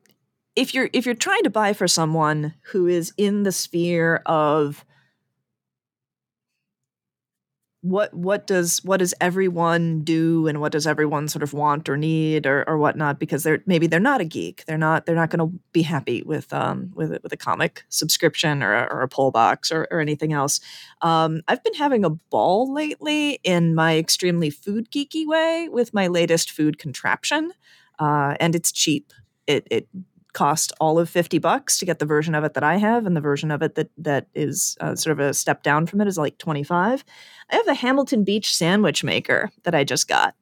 if 0.57 0.73
you're 0.73 0.89
if 0.95 1.05
you're 1.05 1.15
trying 1.15 1.43
to 1.43 1.51
buy 1.51 1.75
for 1.75 1.87
someone 1.87 2.55
who 2.73 2.87
is 2.87 3.13
in 3.19 3.43
the 3.43 3.53
sphere 3.53 4.23
of 4.25 4.87
what 7.83 8.13
what 8.13 8.47
does 8.47 8.85
what 8.85 8.99
does 8.99 9.15
everyone 9.23 10.01
do 10.03 10.47
and 10.47 10.61
what 10.61 10.71
does 10.73 10.87
everyone 10.87 11.29
sort 11.29 11.43
of 11.43 11.55
want 11.55 11.89
or 11.89 11.97
need 11.97 12.47
or, 12.47 12.63
or 12.69 12.77
whatnot? 12.77 13.19
Because 13.19 13.43
they're 13.43 13.63
maybe 13.65 13.87
they're 13.87 13.99
not 13.99 14.21
a 14.21 14.25
geek. 14.25 14.65
They're 14.67 14.77
not 14.77 15.07
they're 15.07 15.15
not 15.15 15.31
going 15.31 15.51
to 15.51 15.59
be 15.73 15.81
happy 15.83 16.23
with 16.23 16.53
um 16.53 16.91
with 16.95 17.19
with 17.23 17.33
a 17.33 17.39
comic 17.39 17.85
subscription 17.89 18.63
or, 18.63 18.75
a- 18.75 18.89
or 18.93 19.01
a 19.01 19.09
pull 19.09 19.31
box 19.31 19.73
or, 19.73 19.89
or 19.91 20.01
anything 20.01 20.33
else. 20.35 20.61
Um 21.01 21.41
i've 21.49 21.65
been 21.65 21.75
having 21.75 22.05
a 22.05 22.11
ball 22.11 22.73
lately 22.73 23.41
in 23.45 23.75
my 23.75 23.97
extremely 23.97 24.51
food 24.51 24.91
geeky 24.91 25.27
way 25.27 25.69
with 25.71 25.95
my 25.95 26.07
latest 26.07 26.51
food 26.51 26.79
contraption. 26.79 27.51
Uh 27.99 28.35
and 28.41 28.55
it's 28.55 28.73
cheap. 28.73 29.13
It 29.47 29.67
it 29.71 29.89
cost 30.33 30.73
all 30.81 30.99
of 30.99 31.09
50 31.09 31.39
bucks 31.39 31.79
to 31.79 31.85
get 31.85 31.99
the 31.99 32.07
version 32.07 32.35
of 32.35 32.45
it 32.45 32.55
that 32.55 32.63
I 32.63 32.77
have 32.77 33.07
and 33.07 33.17
the 33.17 33.21
version 33.21 33.51
of 33.51 33.63
it 33.63 33.75
that 33.75 33.91
that 33.99 34.29
is 34.35 34.77
uh, 34.81 34.95
sort 34.95 35.19
of 35.19 35.27
a 35.27 35.35
step 35.35 35.63
down 35.63 35.87
from 35.87 36.01
it 36.01 36.09
is 36.09 36.19
like 36.19 36.39
25. 36.39 37.05
I 37.51 37.57
have 37.57 37.69
a 37.69 37.75
Hamilton 37.75 38.25
Beach 38.25 38.55
sandwich 38.55 39.03
maker 39.03 39.51
that 39.65 39.75
I 39.75 39.85
just 39.85 40.09
got. 40.09 40.35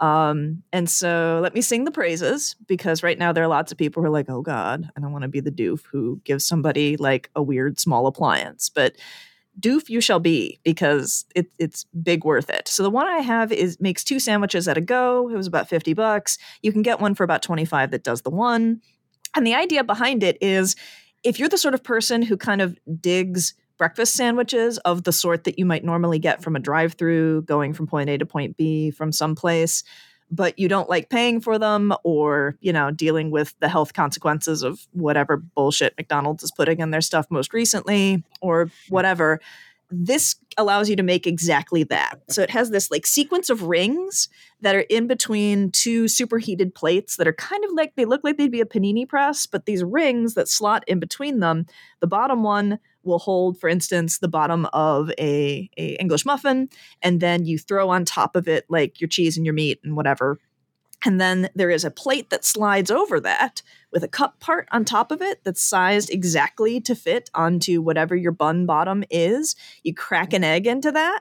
Um, 0.00 0.62
and 0.72 0.88
so 0.88 1.40
let 1.42 1.54
me 1.54 1.60
sing 1.60 1.84
the 1.84 1.90
praises 1.90 2.56
because 2.66 3.02
right 3.02 3.18
now 3.18 3.32
there 3.32 3.44
are 3.44 3.48
lots 3.48 3.70
of 3.70 3.76
people 3.76 4.02
who 4.02 4.06
are 4.06 4.12
like, 4.12 4.30
oh 4.30 4.40
God, 4.40 4.88
I 4.96 5.00
don't 5.00 5.12
want 5.12 5.22
to 5.22 5.28
be 5.28 5.40
the 5.40 5.50
doof 5.50 5.82
who 5.92 6.20
gives 6.24 6.44
somebody 6.44 6.96
like 6.96 7.30
a 7.36 7.42
weird 7.42 7.78
small 7.78 8.06
appliance. 8.06 8.70
But 8.70 8.96
doof 9.58 9.90
you 9.90 10.00
shall 10.00 10.20
be 10.20 10.58
because 10.64 11.26
it, 11.34 11.52
it's 11.58 11.84
big 12.02 12.24
worth 12.24 12.48
it. 12.48 12.66
So 12.66 12.82
the 12.82 12.90
one 12.90 13.08
I 13.08 13.18
have 13.18 13.52
is 13.52 13.78
makes 13.78 14.02
two 14.02 14.18
sandwiches 14.18 14.68
at 14.68 14.78
a 14.78 14.80
go. 14.80 15.28
It 15.28 15.36
was 15.36 15.46
about 15.46 15.68
50 15.68 15.92
bucks. 15.92 16.38
You 16.62 16.72
can 16.72 16.82
get 16.82 17.00
one 17.00 17.14
for 17.14 17.24
about 17.24 17.42
25 17.42 17.90
that 17.90 18.02
does 18.02 18.22
the 18.22 18.30
one. 18.30 18.80
And 19.34 19.46
the 19.46 19.54
idea 19.54 19.84
behind 19.84 20.22
it 20.22 20.38
is 20.40 20.76
if 21.22 21.38
you're 21.38 21.48
the 21.48 21.58
sort 21.58 21.74
of 21.74 21.82
person 21.82 22.22
who 22.22 22.36
kind 22.36 22.60
of 22.60 22.78
digs 23.00 23.54
breakfast 23.80 24.12
sandwiches 24.12 24.76
of 24.78 25.04
the 25.04 25.12
sort 25.12 25.44
that 25.44 25.58
you 25.58 25.64
might 25.64 25.82
normally 25.82 26.18
get 26.18 26.42
from 26.42 26.54
a 26.54 26.60
drive 26.60 26.92
through 26.94 27.40
going 27.42 27.72
from 27.72 27.86
point 27.86 28.10
A 28.10 28.18
to 28.18 28.26
point 28.26 28.58
B 28.58 28.90
from 28.90 29.10
someplace, 29.10 29.82
but 30.30 30.58
you 30.58 30.68
don't 30.68 30.90
like 30.90 31.08
paying 31.08 31.40
for 31.40 31.58
them 31.58 31.94
or, 32.04 32.56
you 32.60 32.74
know, 32.74 32.90
dealing 32.90 33.30
with 33.30 33.54
the 33.60 33.70
health 33.70 33.94
consequences 33.94 34.62
of 34.62 34.86
whatever 34.92 35.38
bullshit 35.38 35.94
McDonald's 35.96 36.42
is 36.42 36.50
putting 36.50 36.80
in 36.80 36.90
their 36.90 37.00
stuff 37.00 37.26
most 37.30 37.54
recently 37.54 38.22
or 38.42 38.70
whatever. 38.90 39.40
This 39.90 40.36
allows 40.56 40.88
you 40.88 40.96
to 40.96 41.02
make 41.02 41.26
exactly 41.26 41.84
that. 41.84 42.20
So 42.28 42.42
it 42.42 42.50
has 42.50 42.70
this 42.70 42.90
like 42.90 43.06
sequence 43.06 43.50
of 43.50 43.64
rings 43.64 44.28
that 44.60 44.74
are 44.74 44.86
in 44.88 45.06
between 45.06 45.70
two 45.70 46.06
superheated 46.06 46.74
plates 46.74 47.16
that 47.16 47.26
are 47.26 47.32
kind 47.32 47.64
of 47.64 47.70
like 47.72 47.94
they 47.96 48.04
look 48.04 48.20
like 48.22 48.36
they'd 48.36 48.50
be 48.50 48.60
a 48.60 48.66
panini 48.66 49.08
press, 49.08 49.46
but 49.46 49.66
these 49.66 49.82
rings 49.82 50.34
that 50.34 50.48
slot 50.48 50.84
in 50.86 51.00
between 51.00 51.40
them, 51.40 51.66
the 52.00 52.06
bottom 52.06 52.42
one 52.42 52.78
will 53.02 53.18
hold, 53.18 53.58
for 53.58 53.68
instance, 53.68 54.18
the 54.18 54.28
bottom 54.28 54.66
of 54.72 55.10
a, 55.18 55.70
a 55.76 55.94
English 55.94 56.26
muffin, 56.26 56.68
and 57.02 57.20
then 57.20 57.46
you 57.46 57.58
throw 57.58 57.88
on 57.88 58.04
top 58.04 58.36
of 58.36 58.46
it 58.46 58.66
like 58.68 59.00
your 59.00 59.08
cheese 59.08 59.36
and 59.36 59.46
your 59.46 59.54
meat 59.54 59.80
and 59.82 59.96
whatever. 59.96 60.38
And 61.04 61.20
then 61.20 61.48
there 61.54 61.70
is 61.70 61.84
a 61.84 61.90
plate 61.90 62.30
that 62.30 62.44
slides 62.44 62.90
over 62.90 63.20
that 63.20 63.62
with 63.90 64.04
a 64.04 64.08
cup 64.08 64.38
part 64.40 64.68
on 64.70 64.84
top 64.84 65.10
of 65.10 65.22
it 65.22 65.42
that's 65.44 65.62
sized 65.62 66.10
exactly 66.10 66.80
to 66.82 66.94
fit 66.94 67.30
onto 67.34 67.80
whatever 67.80 68.14
your 68.14 68.32
bun 68.32 68.66
bottom 68.66 69.04
is. 69.10 69.56
You 69.82 69.94
crack 69.94 70.32
an 70.32 70.44
egg 70.44 70.66
into 70.66 70.92
that. 70.92 71.20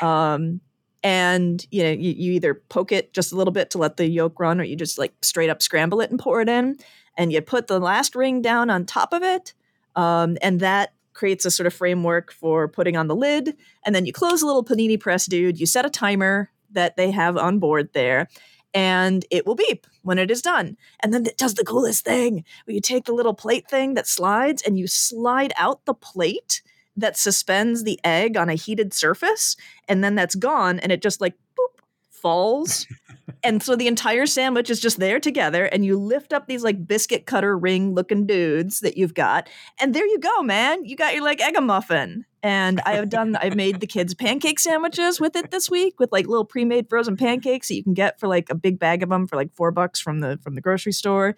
Um, 0.00 0.60
and 1.02 1.66
you 1.70 1.82
know 1.82 1.90
you, 1.90 2.12
you 2.12 2.32
either 2.32 2.54
poke 2.54 2.90
it 2.90 3.12
just 3.12 3.30
a 3.30 3.36
little 3.36 3.52
bit 3.52 3.70
to 3.70 3.78
let 3.78 3.98
the 3.98 4.08
yolk 4.08 4.40
run 4.40 4.58
or 4.58 4.64
you 4.64 4.74
just 4.74 4.98
like 4.98 5.12
straight 5.20 5.50
up 5.50 5.60
scramble 5.60 6.00
it 6.00 6.10
and 6.10 6.18
pour 6.18 6.40
it 6.40 6.48
in 6.48 6.78
and 7.18 7.30
you 7.30 7.42
put 7.42 7.66
the 7.66 7.78
last 7.78 8.16
ring 8.16 8.40
down 8.40 8.70
on 8.70 8.86
top 8.86 9.12
of 9.12 9.22
it 9.22 9.52
um, 9.96 10.38
and 10.42 10.60
that 10.60 10.94
creates 11.12 11.44
a 11.44 11.50
sort 11.50 11.66
of 11.66 11.72
framework 11.72 12.32
for 12.32 12.68
putting 12.68 12.96
on 12.96 13.06
the 13.06 13.16
lid. 13.16 13.56
And 13.86 13.94
then 13.94 14.04
you 14.04 14.12
close 14.12 14.42
a 14.42 14.46
little 14.46 14.64
panini 14.64 14.98
press, 14.98 15.26
dude. 15.26 15.58
You 15.58 15.66
set 15.66 15.86
a 15.86 15.90
timer 15.90 16.50
that 16.72 16.96
they 16.96 17.12
have 17.12 17.36
on 17.36 17.60
board 17.60 17.90
there, 17.94 18.28
and 18.74 19.24
it 19.30 19.46
will 19.46 19.54
beep 19.54 19.86
when 20.02 20.18
it 20.18 20.30
is 20.30 20.42
done. 20.42 20.76
And 21.00 21.14
then 21.14 21.24
it 21.24 21.38
does 21.38 21.54
the 21.54 21.64
coolest 21.64 22.04
thing 22.04 22.44
where 22.64 22.74
you 22.74 22.80
take 22.80 23.04
the 23.04 23.12
little 23.14 23.34
plate 23.34 23.68
thing 23.68 23.94
that 23.94 24.08
slides 24.08 24.62
and 24.62 24.78
you 24.78 24.86
slide 24.88 25.52
out 25.56 25.84
the 25.84 25.94
plate 25.94 26.60
that 26.96 27.16
suspends 27.16 27.84
the 27.84 27.98
egg 28.04 28.36
on 28.36 28.48
a 28.48 28.54
heated 28.54 28.92
surface, 28.92 29.56
and 29.88 30.02
then 30.04 30.14
that's 30.14 30.34
gone, 30.34 30.78
and 30.78 30.92
it 30.92 31.02
just 31.02 31.20
like 31.20 31.34
boop 31.58 31.80
falls. 32.10 32.86
and 33.44 33.62
so 33.62 33.74
the 33.74 33.88
entire 33.88 34.26
sandwich 34.26 34.70
is 34.70 34.80
just 34.80 35.00
there 35.00 35.18
together, 35.18 35.64
and 35.64 35.84
you 35.84 35.98
lift 35.98 36.32
up 36.32 36.46
these 36.46 36.62
like 36.62 36.86
biscuit 36.86 37.26
cutter 37.26 37.58
ring 37.58 37.94
looking 37.94 38.26
dudes 38.26 38.80
that 38.80 38.96
you've 38.96 39.14
got, 39.14 39.48
and 39.80 39.94
there 39.94 40.06
you 40.06 40.18
go, 40.18 40.42
man. 40.42 40.84
You 40.84 40.96
got 40.96 41.14
your 41.14 41.24
like 41.24 41.40
egg 41.40 41.60
muffin. 41.60 42.24
And 42.44 42.82
I 42.84 42.96
have 42.96 43.08
done, 43.08 43.36
I've 43.36 43.56
made 43.56 43.80
the 43.80 43.86
kids 43.86 44.12
pancake 44.12 44.60
sandwiches 44.60 45.18
with 45.18 45.34
it 45.34 45.50
this 45.50 45.70
week 45.70 45.98
with 45.98 46.12
like 46.12 46.26
little 46.26 46.44
pre-made 46.44 46.90
frozen 46.90 47.16
pancakes 47.16 47.68
that 47.68 47.74
you 47.74 47.82
can 47.82 47.94
get 47.94 48.20
for 48.20 48.28
like 48.28 48.50
a 48.50 48.54
big 48.54 48.78
bag 48.78 49.02
of 49.02 49.08
them 49.08 49.26
for 49.26 49.36
like 49.36 49.54
four 49.54 49.70
bucks 49.70 49.98
from 49.98 50.20
the 50.20 50.38
from 50.42 50.54
the 50.54 50.60
grocery 50.60 50.92
store. 50.92 51.36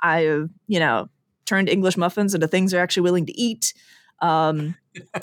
I've, 0.00 0.50
you 0.66 0.80
know, 0.80 1.10
turned 1.46 1.68
English 1.68 1.96
muffins 1.96 2.34
into 2.34 2.48
things 2.48 2.72
they're 2.72 2.82
actually 2.82 3.04
willing 3.04 3.26
to 3.26 3.40
eat. 3.40 3.72
Um, 4.20 4.74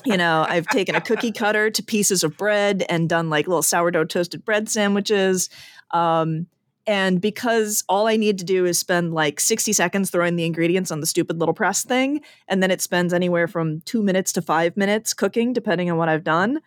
you 0.06 0.16
know, 0.16 0.46
I've 0.48 0.68
taken 0.68 0.96
a 0.96 1.02
cookie 1.02 1.34
cutter 1.34 1.70
to 1.70 1.84
pieces 1.84 2.24
of 2.24 2.38
bread 2.38 2.86
and 2.88 3.10
done 3.10 3.30
like 3.30 3.46
little 3.46 3.62
sourdough 3.62 4.06
toasted 4.06 4.46
bread 4.46 4.70
sandwiches. 4.70 5.50
Um, 5.92 6.48
and 6.88 7.20
because 7.20 7.84
all 7.90 8.08
I 8.08 8.16
need 8.16 8.38
to 8.40 8.46
do 8.46 8.66
is 8.66 8.78
spend 8.78 9.14
like 9.14 9.40
60 9.40 9.74
seconds 9.74 10.10
throwing 10.10 10.36
the 10.36 10.46
ingredients 10.46 10.92
on 10.92 11.00
the 11.00 11.06
stupid 11.06 11.40
little 11.40 11.54
press 11.54 11.84
thing, 11.84 12.22
and 12.48 12.62
then 12.62 12.72
it 12.72 12.82
spends 12.82 13.14
anywhere 13.14 13.48
from 13.48 13.82
two 13.82 14.04
minutes 14.04 14.32
to 14.34 14.42
five 14.42 14.78
minutes 14.78 15.14
cooking, 15.14 15.54
depending 15.54 15.90
on 15.90 15.98
what 15.98 16.10
I've 16.10 16.24
done, 16.24 16.62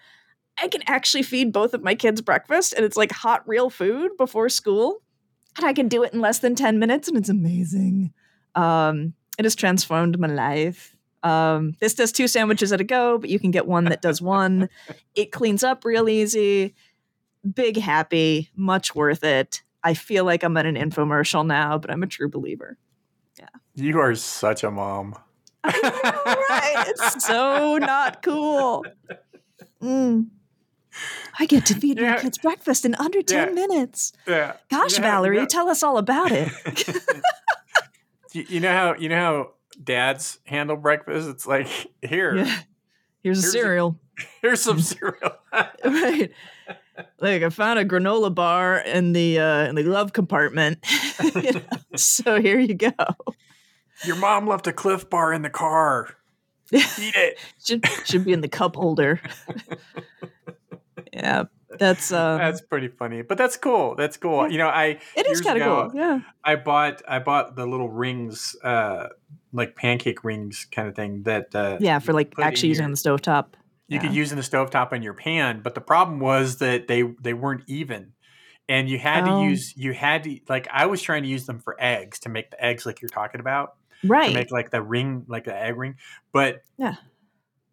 I 0.60 0.68
can 0.68 0.82
actually 0.86 1.22
feed 1.22 1.52
both 1.52 1.74
of 1.74 1.82
my 1.82 1.94
kids 1.94 2.20
breakfast 2.20 2.72
and 2.72 2.84
it's 2.84 2.96
like 2.96 3.12
hot, 3.12 3.46
real 3.46 3.70
food 3.70 4.16
before 4.16 4.48
school. 4.48 5.02
And 5.56 5.66
I 5.66 5.72
can 5.72 5.88
do 5.88 6.02
it 6.02 6.12
in 6.12 6.20
less 6.20 6.38
than 6.38 6.54
10 6.54 6.78
minutes, 6.78 7.08
and 7.08 7.16
it's 7.16 7.28
amazing. 7.28 8.12
Um, 8.54 9.14
it 9.38 9.44
has 9.44 9.56
transformed 9.56 10.18
my 10.18 10.28
life. 10.28 10.94
Um, 11.24 11.74
this 11.80 11.94
does 11.94 12.12
two 12.12 12.28
sandwiches 12.28 12.72
at 12.72 12.80
a 12.80 12.84
go, 12.84 13.18
but 13.18 13.28
you 13.28 13.40
can 13.40 13.50
get 13.50 13.66
one 13.66 13.84
that 13.86 14.00
does 14.00 14.22
one. 14.22 14.68
it 15.16 15.32
cleans 15.32 15.64
up 15.64 15.84
real 15.84 16.08
easy. 16.08 16.74
Big 17.54 17.76
happy, 17.76 18.50
much 18.54 18.94
worth 18.94 19.24
it. 19.24 19.62
I 19.84 19.94
feel 19.94 20.24
like 20.24 20.42
I'm 20.42 20.56
at 20.56 20.66
an 20.66 20.74
infomercial 20.76 21.46
now, 21.46 21.78
but 21.78 21.90
I'm 21.90 22.02
a 22.02 22.06
true 22.06 22.28
believer. 22.28 22.76
Yeah. 23.38 23.46
You 23.74 23.98
are 24.00 24.14
such 24.14 24.64
a 24.64 24.70
mom. 24.70 25.14
right? 25.64 26.84
It's 26.88 27.24
so 27.26 27.78
not 27.78 28.22
cool. 28.22 28.84
Mm. 29.82 30.28
I 31.38 31.46
get 31.46 31.66
to 31.66 31.74
feed 31.74 31.98
Yeah. 31.98 32.12
my 32.12 32.18
kids 32.18 32.38
breakfast 32.38 32.84
in 32.84 32.94
under 32.96 33.22
10 33.22 33.48
Yeah. 33.48 33.54
minutes. 33.54 34.12
Yeah. 34.26 34.54
Gosh, 34.70 34.94
You 34.96 35.02
know 35.02 35.08
Valerie, 35.08 35.36
you 35.36 35.42
know- 35.42 35.46
tell 35.48 35.68
us 35.68 35.82
all 35.82 35.98
about 35.98 36.32
it. 36.32 36.48
You, 38.32 38.60
know 38.60 38.70
how 38.72 38.94
you 38.94 39.08
know 39.08 39.16
how 39.16 39.52
dads 39.82 40.38
handle 40.44 40.76
breakfast? 40.76 41.28
It's 41.28 41.46
like 41.46 41.66
here, 42.06 42.36
yeah. 42.36 42.58
Here's 43.22 43.38
a 43.38 43.40
Here's 43.40 43.44
a- 43.44 43.50
cereal. 43.50 43.98
here's 44.42 44.60
some 44.60 44.80
cereal. 44.80 45.32
right. 45.84 46.30
Like 47.20 47.42
I 47.42 47.48
found 47.50 47.78
a 47.78 47.84
granola 47.84 48.34
bar 48.34 48.78
in 48.78 49.12
the 49.12 49.38
uh, 49.38 49.66
in 49.68 49.74
the 49.74 49.82
glove 49.82 50.12
compartment. 50.12 50.78
You 51.34 51.52
know, 51.52 51.60
so 51.96 52.40
here 52.40 52.58
you 52.60 52.74
go. 52.74 52.92
Your 54.04 54.14
mom 54.16 54.46
left 54.46 54.66
a 54.68 54.72
Clif 54.72 55.10
Bar 55.10 55.32
in 55.32 55.42
the 55.42 55.50
car. 55.50 56.16
Eat 56.72 56.82
it. 56.98 57.38
Should 57.64 57.84
should 58.04 58.24
be 58.24 58.32
in 58.32 58.40
the 58.40 58.48
cup 58.48 58.76
holder. 58.76 59.20
yeah, 61.12 61.44
that's 61.78 62.12
uh, 62.12 62.36
That's 62.38 62.60
pretty 62.60 62.88
funny, 62.88 63.22
but 63.22 63.38
that's 63.38 63.56
cool. 63.56 63.94
That's 63.96 64.16
cool. 64.16 64.44
Yeah. 64.44 64.48
You 64.52 64.58
know, 64.58 64.68
I 64.68 64.98
it 65.16 65.26
is 65.26 65.40
kind 65.40 65.60
of 65.60 65.90
cool. 65.92 65.98
Yeah. 66.00 66.20
I 66.44 66.56
bought 66.56 67.02
I 67.08 67.18
bought 67.18 67.56
the 67.56 67.66
little 67.66 67.88
rings, 67.88 68.54
uh, 68.62 69.08
like 69.52 69.74
pancake 69.76 70.24
rings 70.24 70.66
kind 70.70 70.88
of 70.88 70.94
thing 70.94 71.22
that 71.24 71.54
uh, 71.54 71.78
Yeah, 71.80 71.98
for 71.98 72.12
like 72.12 72.32
actually 72.40 72.68
using 72.68 72.82
your- 72.82 72.86
on 72.86 72.90
the 72.92 72.96
stovetop. 72.96 73.46
You 73.88 73.96
Yeah. 73.96 74.02
could 74.02 74.14
use 74.14 74.30
in 74.30 74.36
the 74.36 74.42
stovetop 74.44 74.92
in 74.92 75.02
your 75.02 75.14
pan. 75.14 75.60
But 75.62 75.74
the 75.74 75.80
problem 75.80 76.20
was 76.20 76.58
that 76.58 76.86
they 76.88 77.02
they 77.20 77.32
weren't 77.34 77.64
even, 77.66 78.12
and 78.68 78.88
you 78.88 78.98
had 78.98 79.24
Oh. 79.26 79.42
to 79.42 79.48
use 79.50 79.74
you 79.76 79.92
had 79.92 80.22
to 80.24 80.38
like 80.48 80.68
I 80.70 80.86
was 80.86 81.02
trying 81.02 81.22
to 81.24 81.28
use 81.28 81.46
them 81.46 81.58
for 81.58 81.76
eggs 81.80 82.18
to 82.20 82.28
make 82.28 82.50
the 82.50 82.64
eggs 82.64 82.84
like 82.86 83.00
you're 83.02 83.08
talking 83.08 83.40
about 83.40 83.74
right 84.04 84.28
to 84.28 84.34
make 84.34 84.50
like 84.52 84.70
the 84.70 84.80
ring 84.82 85.24
like 85.26 85.44
the 85.44 85.54
egg 85.56 85.76
ring, 85.76 85.96
but 86.32 86.62
Yeah. 86.76 86.94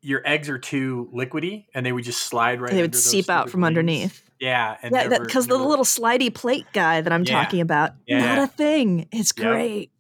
Your 0.02 0.22
eggs 0.24 0.50
are 0.50 0.60
too 0.60 1.10
liquidy, 1.12 1.66
and 1.74 1.84
they 1.84 1.92
would 1.92 2.04
just 2.04 2.22
slide 2.28 2.62
right. 2.62 2.72
they 2.72 2.84
would 2.84 2.94
seep 2.96 3.28
out 3.28 3.50
from 3.50 3.62
rings. 3.62 3.70
underneath. 3.70 4.30
Yeah, 4.40 4.78
and 4.84 4.94
Yeah, 4.94 5.08
because 5.18 5.48
the 5.48 5.58
little 5.58 5.84
slidey 5.86 6.32
plate 6.32 6.68
guy 6.74 7.02
that 7.02 7.12
I'm 7.12 7.24
Yeah. 7.24 7.42
talking 7.44 7.60
about, 7.60 7.94
Yeah, 8.06 8.20
not 8.24 8.38
a 8.38 8.46
thing. 8.48 9.08
It's 9.12 9.34
Yep. 9.36 9.48
great. 9.48 9.92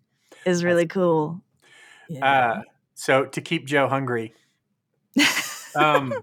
It's 0.46 0.62
really 0.62 0.86
cool. 0.86 1.42
Yeah. 2.08 2.24
Uh, 2.24 2.62
so 2.94 3.26
to 3.26 3.42
keep 3.42 3.66
Joe 3.66 3.88
hungry, 3.88 4.36
um, 5.76 6.14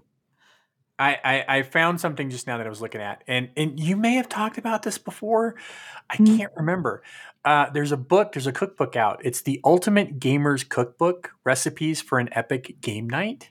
I, 0.99 1.17
I 1.23 1.57
I 1.57 1.61
found 1.63 1.99
something 1.99 2.29
just 2.29 2.45
now 2.47 2.57
that 2.57 2.65
I 2.65 2.69
was 2.69 2.81
looking 2.81 3.01
at, 3.01 3.23
and 3.27 3.49
and 3.57 3.79
you 3.79 3.95
may 3.97 4.13
have 4.15 4.29
talked 4.29 4.57
about 4.57 4.83
this 4.83 4.97
before. 4.97 5.55
I 6.09 6.17
Hmm. 6.17 6.37
can't 6.37 6.51
remember. 6.55 7.03
Uh, 7.45 7.69
there's 7.71 7.91
a 7.91 7.97
book. 7.97 8.31
There's 8.33 8.47
a 8.47 8.51
cookbook 8.53 8.95
out. 8.95 9.19
It's 9.25 9.41
the 9.41 9.59
Ultimate 9.65 10.19
Gamers 10.19 10.67
Cookbook: 10.67 11.31
Recipes 11.43 12.01
for 12.01 12.19
an 12.19 12.29
Epic 12.31 12.77
Game 12.81 13.09
Night. 13.09 13.49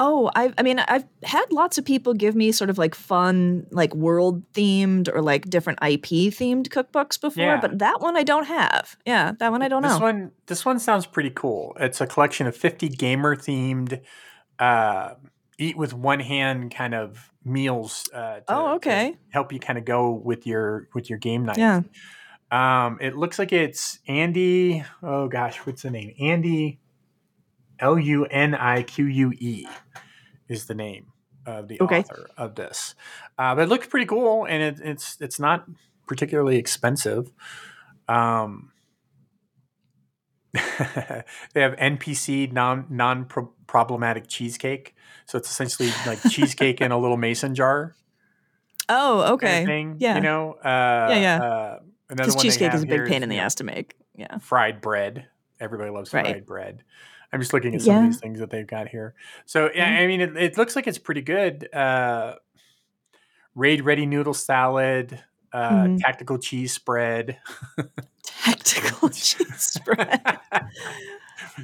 Oh, 0.00 0.30
I 0.36 0.52
I 0.56 0.62
mean, 0.62 0.78
I've 0.78 1.04
had 1.24 1.46
lots 1.52 1.76
of 1.78 1.84
people 1.84 2.14
give 2.14 2.36
me 2.36 2.52
sort 2.52 2.70
of 2.70 2.78
like 2.78 2.94
fun, 2.94 3.66
like 3.72 3.94
world 3.94 4.44
themed 4.52 5.08
or 5.12 5.22
like 5.22 5.48
different 5.50 5.80
IP 5.82 6.30
themed 6.32 6.68
cookbooks 6.68 7.20
before, 7.20 7.42
Yeah. 7.44 7.60
but 7.60 7.78
that 7.80 8.00
one 8.00 8.16
I 8.16 8.22
don't 8.22 8.44
have. 8.46 8.96
Yeah, 9.04 9.32
that 9.40 9.50
one 9.50 9.60
I 9.62 9.68
don't 9.68 9.82
this 9.82 9.92
know. 9.92 9.98
one 9.98 10.30
this 10.46 10.64
one 10.64 10.78
sounds 10.78 11.06
pretty 11.06 11.30
cool. 11.30 11.76
It's 11.80 12.00
a 12.00 12.06
collection 12.06 12.46
of 12.46 12.56
50 12.56 12.88
gamer 12.90 13.34
themed 13.34 14.00
uh, 14.58 15.14
eat 15.58 15.76
with 15.76 15.94
one 15.94 16.20
hand 16.20 16.74
kind 16.74 16.94
of 16.94 17.32
meals. 17.44 18.08
Uh, 18.12 18.36
to, 18.40 18.44
Oh, 18.48 18.74
okay. 18.76 19.16
help 19.30 19.52
you 19.52 19.58
kind 19.60 19.78
of 19.78 19.84
go 19.84 20.10
with 20.10 20.46
your 20.46 20.88
with 20.94 21.08
your 21.10 21.18
game 21.18 21.44
night. 21.44 21.58
Yeah. 21.58 21.82
Um, 22.50 22.98
it 23.00 23.16
looks 23.16 23.38
like 23.38 23.52
it's 23.52 23.98
Andy. 24.08 24.84
Oh 25.02 25.28
gosh, 25.28 25.58
what's 25.58 25.82
the 25.82 25.90
name? 25.90 26.14
Andy 26.20 26.78
L 27.78 27.98
U 27.98 28.24
N 28.24 28.54
I 28.54 28.82
Q 28.82 29.06
U 29.06 29.32
E 29.38 29.66
is 30.48 30.66
the 30.66 30.74
name 30.74 31.12
of 31.46 31.68
the 31.68 31.80
Okay. 31.80 32.00
author 32.00 32.28
of 32.36 32.54
this. 32.54 32.94
Uh, 33.38 33.54
but 33.54 33.62
it 33.62 33.68
looks 33.68 33.86
pretty 33.86 34.06
cool, 34.06 34.44
and 34.46 34.62
it, 34.62 34.80
it's 34.82 35.16
it's 35.20 35.38
not 35.38 35.66
particularly 36.06 36.56
expensive. 36.56 37.30
Um, 38.08 38.72
they 41.52 41.60
have 41.60 41.74
NPC 41.76 42.50
non 42.52 42.86
non 42.88 43.26
problematic 43.66 44.28
cheesecake, 44.28 44.94
so 45.26 45.36
it's 45.38 45.50
essentially 45.50 45.90
like 46.06 46.18
cheesecake 46.30 46.80
in 46.80 46.90
a 46.92 46.98
little 46.98 47.16
mason 47.16 47.54
jar 47.54 47.94
Oh, 48.88 49.20
kind 49.22 49.32
okay. 49.34 49.60
of 49.62 49.66
thing. 49.66 49.96
Yeah. 49.98 50.14
you 50.16 50.20
know. 50.22 50.52
Uh, 50.54 51.16
yeah. 51.20 51.36
Uh, 51.42 51.78
another 52.08 52.30
Because 52.30 52.36
they 52.36 52.42
cheesecake 52.42 52.72
is 52.74 52.82
a 52.82 52.86
big 52.86 53.04
pain 53.06 53.22
in 53.22 53.28
the 53.28 53.38
ass 53.38 53.56
to 53.56 53.64
make. 53.64 53.94
Yeah. 54.16 54.38
fried 54.38 54.80
bread. 54.80 55.28
Everybody 55.60 55.90
loves 55.90 56.12
Right. 56.14 56.24
fried 56.24 56.46
bread. 56.46 56.82
I'm 57.32 57.40
just 57.40 57.52
looking 57.52 57.74
at 57.74 57.82
some 57.82 57.96
Yeah. 57.96 58.00
of 58.04 58.06
these 58.06 58.20
things 58.20 58.38
that 58.40 58.48
they've 58.50 58.66
got 58.66 58.88
here. 58.88 59.14
So 59.44 59.68
yeah, 59.74 59.90
Mhm. 59.98 60.02
I 60.02 60.06
mean, 60.06 60.20
it, 60.22 60.36
it 60.36 60.56
looks 60.56 60.74
like 60.74 60.86
it's 60.86 60.98
pretty 60.98 61.20
good. 61.20 61.68
Uh, 61.74 62.36
raid 63.54 63.82
ready 63.84 64.06
noodle 64.06 64.32
salad, 64.34 65.22
uh, 65.52 65.70
Mhm. 65.84 65.98
tactical 65.98 66.38
cheese 66.38 66.72
spread. 66.72 67.38
Tactical 68.44 69.08
cheese 69.10 69.54
spread. 69.56 70.20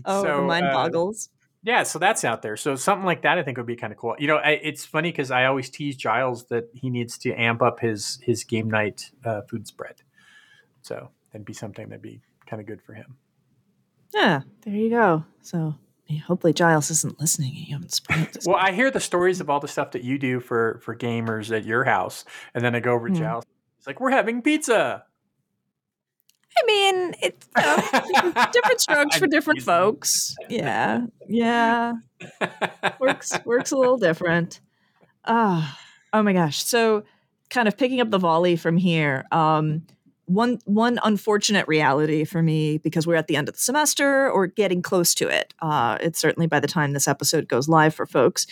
Oh, 0.05 0.25
So, 0.25 0.43
mind 0.45 0.67
uh, 0.67 0.73
boggles. 0.73 1.29
Yeah, 1.63 1.85
so 1.85 1.99
that's 2.01 2.25
out 2.25 2.43
there. 2.43 2.57
So 2.57 2.75
something 2.75 3.07
like 3.07 3.23
that, 3.23 3.39
I 3.39 3.43
think 3.43 3.57
would 3.59 3.67
be 3.67 3.77
kind 3.77 3.93
of 3.93 3.99
cool. 3.99 4.17
You 4.19 4.27
know, 4.27 4.37
I, 4.37 4.53
it's 4.63 4.85
funny 4.85 5.11
because 5.13 5.31
I 5.31 5.45
always 5.47 5.71
tease 5.71 5.97
Giles 5.97 6.47
that 6.47 6.69
he 6.75 6.91
needs 6.91 7.17
to 7.19 7.33
amp 7.35 7.63
up 7.63 7.81
his 7.81 8.19
his 8.23 8.43
game 8.45 8.69
night 8.69 9.11
uh, 9.25 9.43
food 9.43 9.67
spread. 9.67 10.03
So 10.83 11.11
that'd 11.33 11.45
be 11.47 11.53
something 11.53 11.89
that'd 11.89 12.03
be 12.03 12.21
kind 12.47 12.61
of 12.61 12.67
good 12.67 12.83
for 12.83 12.93
him. 12.93 13.17
Yeah, 14.13 14.43
there 14.63 14.75
you 14.75 14.91
go. 14.91 15.25
So 15.43 15.75
hopefully 16.27 16.53
Giles 16.53 16.91
isn't 16.91 17.19
listening 17.21 17.55
you 17.55 17.75
haven't 17.75 17.93
spoiled 17.93 18.33
this. 18.33 18.47
Well, 18.47 18.57
I 18.57 18.73
hear 18.73 18.91
the 18.91 19.01
stories 19.01 19.41
of 19.41 19.49
all 19.49 19.61
the 19.61 19.69
stuff 19.69 19.93
that 19.93 20.03
you 20.05 20.19
do 20.19 20.41
for 20.41 20.81
for 20.83 20.95
gamers 20.95 21.55
at 21.57 21.65
your 21.65 21.85
house, 21.85 22.25
and 22.55 22.65
then 22.65 22.75
I 22.75 22.81
go 22.81 22.93
over 22.95 23.09
to 23.09 23.15
Hmm. 23.15 23.21
Giles. 23.21 23.45
It's 23.79 23.87
like 23.87 24.01
we're 24.01 24.11
having 24.11 24.43
pizza. 24.43 25.05
Mean, 27.05 27.15
it's 27.23 27.49
know, 27.57 28.47
different, 28.53 28.81
strokes 28.81 29.17
for 29.17 29.27
different 29.27 29.63
folks. 29.63 30.35
Yeah, 30.49 31.07
yeah, 31.29 31.95
works 32.99 33.33
works 33.45 33.73
a 33.73 33.77
little 33.77 33.97
different. 33.97 34.61
Ah, 35.25 35.79
oh 36.13 36.23
my 36.23 36.33
gosh. 36.33 36.63
So, 36.63 37.05
kind 37.51 37.69
of 37.69 37.77
picking 37.77 38.01
up 38.01 38.11
the 38.11 38.19
volley 38.19 38.57
from 38.57 38.77
here. 38.77 39.25
Um, 39.33 39.83
one 40.27 40.59
one 40.65 40.99
unfortunate 41.05 41.69
reality 41.69 42.25
for 42.25 42.43
me 42.43 42.79
because 42.79 43.07
we're 43.07 43.17
at 43.17 43.27
the 43.27 43.37
end 43.37 43.49
of 43.49 43.55
the 43.55 43.61
semester 43.61 44.31
or 44.31 44.47
getting 44.47 44.83
close 44.83 45.15
to 45.15 45.29
it. 45.29 45.55
Uh, 45.61 45.99
it's 46.01 46.19
certainly 46.19 46.47
by 46.47 46.61
the 46.61 46.67
time 46.67 46.93
this 46.93 47.09
episode 47.09 47.49
goes 47.49 47.69
live 47.69 47.95
for 47.95 48.07
folks. 48.07 48.47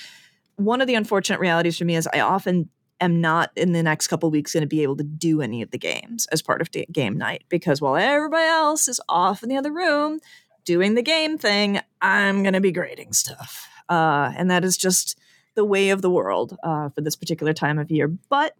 One 0.56 0.80
of 0.80 0.86
the 0.86 0.94
unfortunate 0.94 1.40
realities 1.40 1.78
for 1.78 1.84
me 1.84 1.96
is 1.96 2.08
I 2.12 2.20
often 2.20 2.68
am 3.02 3.20
not 3.20 3.50
in 3.56 3.72
the 3.72 3.82
next 3.82 4.08
couple 4.08 4.30
weeks 4.30 4.54
going 4.54 4.62
to 4.62 4.66
be 4.66 4.82
able 4.82 4.96
to 4.96 5.04
do 5.04 5.42
any 5.42 5.62
of 5.62 5.70
the 5.70 5.78
games 5.78 6.26
as 6.32 6.40
part 6.40 6.60
of 6.60 6.70
da- 6.70 6.86
game 6.90 7.18
night 7.18 7.44
because 7.48 7.80
while 7.80 7.96
everybody 7.96 8.46
else 8.46 8.88
is 8.88 9.00
off 9.08 9.42
in 9.42 9.48
the 9.48 9.56
other 9.56 9.72
room 9.72 10.20
doing 10.64 10.94
the 10.94 11.02
game 11.02 11.36
thing, 11.36 11.80
I'm 12.00 12.42
going 12.42 12.54
to 12.54 12.60
be 12.60 12.72
grading 12.72 13.12
stuff, 13.12 13.68
uh, 13.88 14.32
and 14.36 14.50
that 14.50 14.64
is 14.64 14.76
just 14.76 15.18
the 15.54 15.64
way 15.64 15.90
of 15.90 16.00
the 16.00 16.10
world 16.10 16.56
uh, 16.62 16.88
for 16.90 17.02
this 17.02 17.16
particular 17.16 17.52
time 17.52 17.78
of 17.78 17.90
year. 17.90 18.08
But 18.08 18.56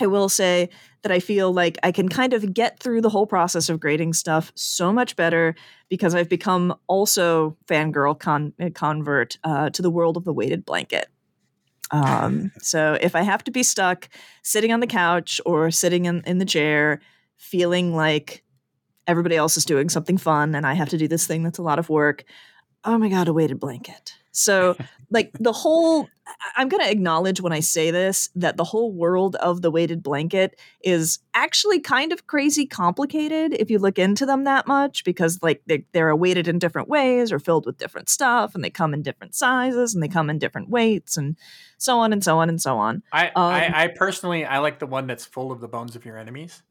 I 0.00 0.06
will 0.06 0.28
say 0.28 0.68
that 1.02 1.12
I 1.12 1.20
feel 1.20 1.52
like 1.52 1.78
I 1.82 1.92
can 1.92 2.08
kind 2.08 2.32
of 2.32 2.54
get 2.54 2.80
through 2.80 3.02
the 3.02 3.08
whole 3.08 3.26
process 3.26 3.68
of 3.68 3.80
grading 3.80 4.14
stuff 4.14 4.52
so 4.54 4.92
much 4.92 5.16
better 5.16 5.54
because 5.88 6.14
I've 6.14 6.28
become 6.28 6.74
also 6.86 7.56
fangirl 7.66 8.18
con- 8.18 8.54
convert 8.74 9.38
uh, 9.44 9.70
to 9.70 9.82
the 9.82 9.90
world 9.90 10.16
of 10.16 10.24
the 10.24 10.32
weighted 10.32 10.64
blanket. 10.64 11.08
Um, 11.92 12.52
so 12.58 12.96
if 13.00 13.14
I 13.14 13.22
have 13.22 13.44
to 13.44 13.50
be 13.50 13.62
stuck 13.62 14.08
sitting 14.42 14.72
on 14.72 14.80
the 14.80 14.86
couch 14.86 15.40
or 15.44 15.70
sitting 15.70 16.06
in, 16.06 16.22
in 16.26 16.38
the 16.38 16.44
chair, 16.44 17.00
feeling 17.36 17.94
like 17.94 18.42
everybody 19.06 19.36
else 19.36 19.56
is 19.56 19.64
doing 19.64 19.88
something 19.88 20.16
fun 20.16 20.54
and 20.54 20.66
I 20.66 20.74
have 20.74 20.88
to 20.90 20.98
do 20.98 21.06
this 21.06 21.26
thing 21.26 21.42
that's 21.42 21.58
a 21.58 21.62
lot 21.62 21.78
of 21.78 21.88
work, 21.88 22.24
oh 22.84 22.98
my 22.98 23.08
God, 23.08 23.28
a 23.28 23.32
weighted 23.32 23.60
blanket. 23.60 24.14
So, 24.32 24.76
like 25.10 25.30
the 25.38 25.52
whole, 25.52 26.08
I'm 26.56 26.68
going 26.68 26.82
to 26.82 26.90
acknowledge 26.90 27.40
when 27.40 27.52
I 27.52 27.60
say 27.60 27.90
this 27.90 28.30
that 28.34 28.56
the 28.56 28.64
whole 28.64 28.92
world 28.92 29.36
of 29.36 29.62
the 29.62 29.70
weighted 29.70 30.02
blanket 30.02 30.58
is 30.82 31.18
actually 31.34 31.80
kind 31.80 32.12
of 32.12 32.26
crazy 32.26 32.66
complicated 32.66 33.52
if 33.52 33.70
you 33.70 33.78
look 33.78 33.98
into 33.98 34.26
them 34.26 34.44
that 34.44 34.66
much 34.66 35.04
because, 35.04 35.38
like, 35.42 35.62
they, 35.66 35.84
they're 35.92 36.16
weighted 36.16 36.48
in 36.48 36.58
different 36.58 36.88
ways 36.88 37.30
or 37.30 37.38
filled 37.38 37.66
with 37.66 37.78
different 37.78 38.08
stuff 38.08 38.54
and 38.54 38.64
they 38.64 38.70
come 38.70 38.94
in 38.94 39.02
different 39.02 39.34
sizes 39.34 39.94
and 39.94 40.02
they 40.02 40.08
come 40.08 40.30
in 40.30 40.38
different 40.38 40.70
weights 40.70 41.16
and 41.16 41.36
so 41.78 41.98
on 41.98 42.12
and 42.12 42.24
so 42.24 42.38
on 42.38 42.48
and 42.48 42.60
so 42.60 42.78
on. 42.78 43.02
I, 43.12 43.28
um, 43.28 43.32
I, 43.36 43.84
I 43.84 43.88
personally, 43.88 44.44
I 44.44 44.58
like 44.58 44.78
the 44.78 44.86
one 44.86 45.06
that's 45.06 45.24
full 45.24 45.52
of 45.52 45.60
the 45.60 45.68
bones 45.68 45.94
of 45.94 46.04
your 46.04 46.16
enemies. 46.16 46.62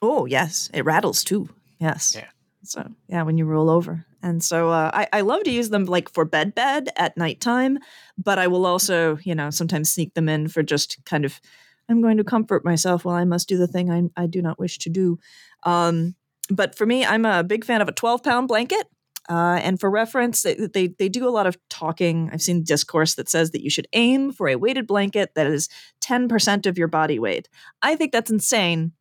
Oh, 0.00 0.26
yes. 0.26 0.70
It 0.72 0.84
rattles 0.84 1.22
too. 1.22 1.48
Yes. 1.78 2.14
Yeah. 2.16 2.26
So 2.64 2.86
yeah, 3.08 3.22
when 3.22 3.38
you 3.38 3.44
roll 3.44 3.70
over, 3.70 4.04
and 4.22 4.42
so 4.42 4.70
uh, 4.70 4.90
I, 4.94 5.08
I 5.12 5.20
love 5.22 5.42
to 5.44 5.50
use 5.50 5.70
them 5.70 5.84
like 5.84 6.08
for 6.12 6.24
bed 6.24 6.54
bed 6.54 6.90
at 6.96 7.16
nighttime, 7.16 7.78
but 8.16 8.38
I 8.38 8.46
will 8.46 8.66
also 8.66 9.18
you 9.24 9.34
know 9.34 9.50
sometimes 9.50 9.90
sneak 9.90 10.14
them 10.14 10.28
in 10.28 10.48
for 10.48 10.62
just 10.62 11.04
kind 11.04 11.24
of 11.24 11.40
I'm 11.88 12.02
going 12.02 12.16
to 12.16 12.24
comfort 12.24 12.64
myself 12.64 13.04
while 13.04 13.16
I 13.16 13.24
must 13.24 13.48
do 13.48 13.56
the 13.56 13.66
thing 13.66 13.90
I, 13.90 14.22
I 14.22 14.26
do 14.26 14.42
not 14.42 14.58
wish 14.58 14.78
to 14.78 14.90
do. 14.90 15.18
Um, 15.64 16.14
but 16.50 16.76
for 16.76 16.86
me, 16.86 17.04
I'm 17.04 17.24
a 17.24 17.44
big 17.44 17.64
fan 17.64 17.80
of 17.80 17.88
a 17.88 17.92
12 17.92 18.22
pound 18.22 18.48
blanket. 18.48 18.86
Uh, 19.28 19.60
and 19.62 19.78
for 19.78 19.88
reference, 19.88 20.42
they, 20.42 20.54
they, 20.54 20.88
they 20.88 21.08
do 21.08 21.28
a 21.28 21.30
lot 21.30 21.46
of 21.46 21.56
talking. 21.68 22.28
I've 22.32 22.42
seen 22.42 22.64
discourse 22.64 23.14
that 23.14 23.28
says 23.28 23.52
that 23.52 23.62
you 23.62 23.70
should 23.70 23.86
aim 23.92 24.32
for 24.32 24.48
a 24.48 24.56
weighted 24.56 24.86
blanket 24.86 25.34
that 25.36 25.46
is 25.46 25.68
10% 26.04 26.66
of 26.66 26.76
your 26.76 26.88
body 26.88 27.20
weight. 27.20 27.48
I 27.82 27.94
think 27.94 28.12
that's 28.12 28.32
insane 28.32 28.92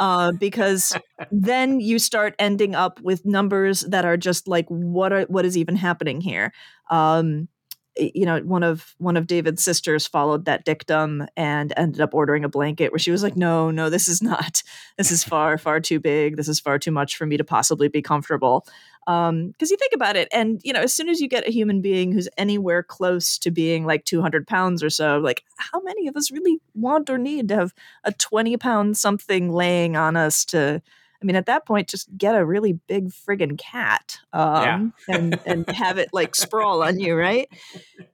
uh, 0.00 0.32
because 0.32 0.96
then 1.30 1.80
you 1.80 1.98
start 1.98 2.34
ending 2.38 2.74
up 2.74 3.00
with 3.00 3.24
numbers 3.24 3.82
that 3.82 4.04
are 4.04 4.16
just 4.16 4.48
like 4.48 4.66
what 4.68 5.12
are 5.12 5.22
what 5.22 5.44
is 5.44 5.56
even 5.56 5.76
happening 5.76 6.20
here? 6.20 6.52
Um, 6.90 7.48
you 7.96 8.26
know 8.26 8.40
one 8.40 8.62
of 8.62 8.94
one 8.98 9.16
of 9.16 9.26
david's 9.26 9.62
sisters 9.62 10.06
followed 10.06 10.44
that 10.44 10.64
dictum 10.64 11.26
and 11.36 11.72
ended 11.76 12.00
up 12.00 12.12
ordering 12.12 12.44
a 12.44 12.48
blanket 12.48 12.90
where 12.90 12.98
she 12.98 13.10
was 13.10 13.22
like 13.22 13.36
no 13.36 13.70
no 13.70 13.88
this 13.88 14.08
is 14.08 14.22
not 14.22 14.62
this 14.98 15.10
is 15.10 15.24
far 15.24 15.58
far 15.58 15.80
too 15.80 16.00
big. 16.00 16.36
This 16.36 16.48
is 16.48 16.60
far 16.60 16.78
too 16.78 16.90
much 16.90 17.16
for 17.16 17.26
me 17.26 17.36
to 17.36 17.44
possibly 17.44 17.88
be 17.88 18.02
comfortable. 18.02 18.66
Um 19.06 19.48
because 19.48 19.70
you 19.70 19.76
think 19.76 19.92
about 19.94 20.16
it 20.16 20.28
and 20.32 20.60
you 20.64 20.72
know 20.72 20.80
as 20.80 20.92
soon 20.92 21.08
as 21.08 21.20
you 21.20 21.28
get 21.28 21.46
a 21.46 21.52
human 21.52 21.82
being 21.82 22.12
who's 22.12 22.28
anywhere 22.38 22.82
close 22.82 23.38
to 23.38 23.50
being 23.50 23.84
like 23.84 24.04
200 24.04 24.46
pounds 24.46 24.82
or 24.82 24.88
so 24.88 25.18
like 25.18 25.44
how 25.56 25.80
many 25.82 26.08
of 26.08 26.16
us 26.16 26.30
really 26.30 26.58
want 26.74 27.10
or 27.10 27.18
need 27.18 27.48
to 27.48 27.54
have 27.54 27.74
a 28.04 28.12
20 28.12 28.56
pound 28.56 28.96
something 28.96 29.50
laying 29.50 29.94
on 29.94 30.16
us 30.16 30.44
to 30.46 30.80
I 31.24 31.26
mean, 31.26 31.36
at 31.36 31.46
that 31.46 31.64
point, 31.64 31.88
just 31.88 32.14
get 32.18 32.34
a 32.34 32.44
really 32.44 32.74
big 32.74 33.08
friggin' 33.08 33.56
cat 33.56 34.18
um, 34.34 34.92
yeah. 35.08 35.16
and, 35.16 35.40
and 35.46 35.70
have 35.74 35.96
it 35.96 36.10
like 36.12 36.34
sprawl 36.34 36.82
on 36.82 37.00
you, 37.00 37.16
right? 37.16 37.48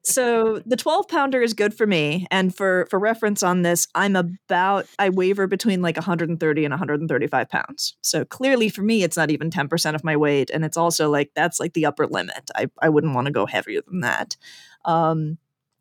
So 0.05 0.63
the 0.65 0.77
12 0.77 1.09
pounder 1.09 1.43
is 1.43 1.53
good 1.53 1.75
for 1.75 1.89
me. 1.89 2.29
And 2.31 2.55
for, 2.55 2.87
for 2.89 3.01
reference 3.01 3.43
on 3.43 3.63
this, 3.63 3.89
I'm 3.97 4.15
about, 4.15 4.87
I 5.01 5.09
waver 5.09 5.49
between 5.49 5.83
like 5.83 5.97
130 5.97 6.65
and 6.65 6.71
135 6.71 7.49
pounds. 7.49 7.97
So 8.01 8.25
clearly 8.25 8.69
for 8.69 8.83
me, 8.83 9.03
it's 9.03 9.17
not 9.17 9.33
even 9.33 9.51
10% 9.51 9.97
of 9.97 10.05
my 10.05 10.17
weight. 10.17 10.49
And 10.51 10.65
it's 10.65 10.77
also 10.77 11.11
like, 11.11 11.33
that's 11.35 11.59
like 11.59 11.73
the 11.73 11.87
upper 11.87 12.07
limit. 12.07 12.49
I, 12.55 12.69
I 12.81 12.91
wouldn't 12.91 13.17
want 13.17 13.27
to 13.27 13.33
go 13.33 13.45
heavier 13.45 13.81
than 13.85 14.03
that. 14.03 14.37
Um, 14.85 15.39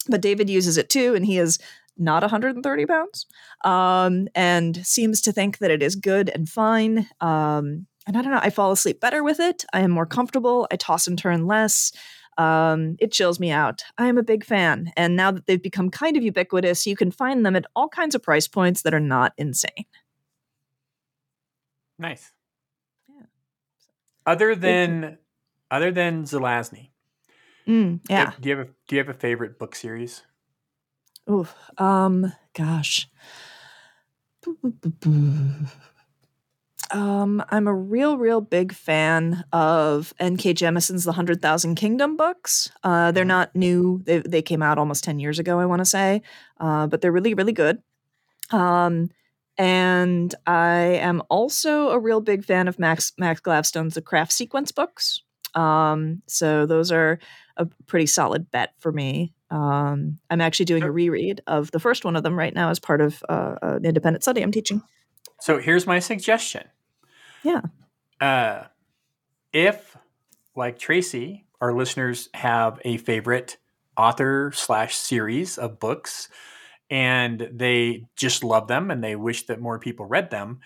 but 0.10 0.22
David 0.22 0.50
uses 0.50 0.78
it 0.78 0.90
too, 0.90 1.16
and 1.16 1.26
he 1.26 1.38
is 1.38 1.60
not 1.98 2.24
130 2.24 2.86
pounds, 2.86 3.26
um, 3.66 4.28
and 4.34 4.86
seems 4.86 5.22
to 5.22 5.32
think 5.32 5.58
that 5.58 5.72
it 5.72 5.84
is 5.84 5.96
good 5.96 6.30
and 6.30 6.48
fine. 6.48 7.08
Um, 7.20 7.88
and 8.08 8.18
I 8.18 8.22
don't 8.22 8.32
know, 8.32 8.40
I 8.42 8.50
fall 8.50 8.72
asleep 8.72 9.00
better 9.00 9.24
with 9.24 9.40
it. 9.40 9.66
I 9.74 9.82
am 9.82 9.92
more 9.92 10.06
comfortable. 10.06 10.68
I 10.72 10.78
toss 10.78 11.08
and 11.08 11.18
turn 11.18 11.46
less. 11.46 11.92
Um, 12.40 12.96
it 13.00 13.12
chills 13.12 13.40
me 13.40 13.52
out. 13.52 13.84
I 13.98 14.08
am 14.08 14.18
a 14.18 14.24
big 14.24 14.46
fan. 14.46 14.94
And 14.96 15.18
now 15.18 15.30
that 15.30 15.46
they've 15.46 15.62
become 15.62 15.90
kind 15.90 16.16
of 16.16 16.24
ubiquitous, 16.24 16.88
you 16.88 16.96
can 16.96 17.12
find 17.12 17.46
them 17.46 17.56
at 17.56 17.66
all 17.76 17.90
kinds 17.90 18.16
of 18.16 18.24
price 18.24 18.48
points 18.48 18.82
that 18.84 18.94
are 18.94 19.00
not 19.00 19.34
insane. 19.38 19.86
Nice. 22.00 22.32
Yeah. 23.10 23.26
Other 24.26 24.56
than 24.56 25.18
other 25.70 25.92
than 25.92 26.24
Zelazny, 26.24 26.92
mm, 27.70 28.00
yeah. 28.10 28.34
Do 28.40 28.50
you 28.50 28.58
have 28.58 28.68
a 28.68 28.70
Do 28.88 28.96
you 28.96 29.00
have 29.00 29.10
a 29.10 29.20
favorite 29.20 29.60
book 29.60 29.76
series? 29.76 30.24
Oh, 31.28 31.48
um, 31.78 32.34
gosh. 32.54 33.08
Um, 36.92 37.44
I'm 37.50 37.68
a 37.68 37.74
real, 37.74 38.18
real 38.18 38.42
big 38.42 38.74
fan 38.74 39.44
of 39.54 40.14
N.K. 40.20 40.56
Jemisin's 40.56 41.04
The 41.04 41.12
Hundred 41.12 41.42
Thousand 41.42 41.76
Kingdom 41.76 42.18
books. 42.18 42.72
Uh, 42.84 43.12
they're 43.12 43.24
mm-hmm. 43.24 43.28
not 43.28 43.56
new; 43.56 44.02
they 44.06 44.20
they 44.20 44.42
came 44.42 44.64
out 44.64 44.80
almost 44.80 45.04
ten 45.04 45.20
years 45.20 45.38
ago, 45.38 45.60
I 45.60 45.66
want 45.66 45.82
to 45.82 45.86
say, 45.86 46.24
uh, 46.60 46.88
but 46.88 47.02
they're 47.02 47.12
really, 47.12 47.36
really 47.36 47.54
good. 47.54 47.82
Um, 48.52 49.10
and 49.58 50.34
I 50.48 50.98
am 51.02 51.22
also 51.30 51.90
a 51.90 52.00
real 52.00 52.22
big 52.22 52.44
fan 52.44 52.68
of 52.68 52.80
Max 52.80 53.14
Max 53.20 53.40
Gladstone's 53.40 53.94
The 53.94 54.02
Craft 54.02 54.32
Sequence 54.32 54.72
books. 54.72 55.22
Um, 55.54 56.22
so 56.28 56.66
those 56.66 56.92
are 56.92 57.20
a 57.60 57.68
pretty 57.86 58.08
solid 58.08 58.50
bet 58.50 58.74
for 58.80 58.92
me. 58.92 59.34
Um, 59.52 60.18
I'm 60.30 60.42
actually 60.42 60.66
doing 60.66 60.84
a 60.84 60.92
reread 60.92 61.42
of 61.46 61.70
the 61.72 61.80
first 61.80 62.06
one 62.06 62.16
of 62.16 62.24
them 62.24 62.38
right 62.38 62.54
now 62.54 62.70
as 62.70 62.80
part 62.80 63.02
of 63.02 63.24
uh, 63.30 63.56
an 63.62 63.86
independent 63.86 64.24
study 64.24 64.42
I'm 64.42 64.52
teaching. 64.52 64.82
So 65.40 65.60
here's 65.60 65.86
my 65.86 66.00
suggestion. 66.00 66.64
Yeah. 67.44 67.62
Uh, 68.20 68.64
if, 69.54 69.98
like 70.56 70.80
Tracy, 70.80 71.46
our 71.62 71.74
listeners 71.74 72.30
have 72.34 72.80
a 72.86 72.98
favorite 72.98 73.58
author 73.98 74.52
slash 74.54 74.96
series 74.96 75.58
of 75.58 75.80
books 75.80 76.30
and 76.90 77.50
they 77.52 78.06
just 78.16 78.44
love 78.44 78.68
them 78.68 78.90
and 78.92 79.04
they 79.04 79.16
wish 79.16 79.46
that 79.48 79.60
more 79.60 79.80
people 79.80 80.06
read 80.06 80.30
them, 80.30 80.60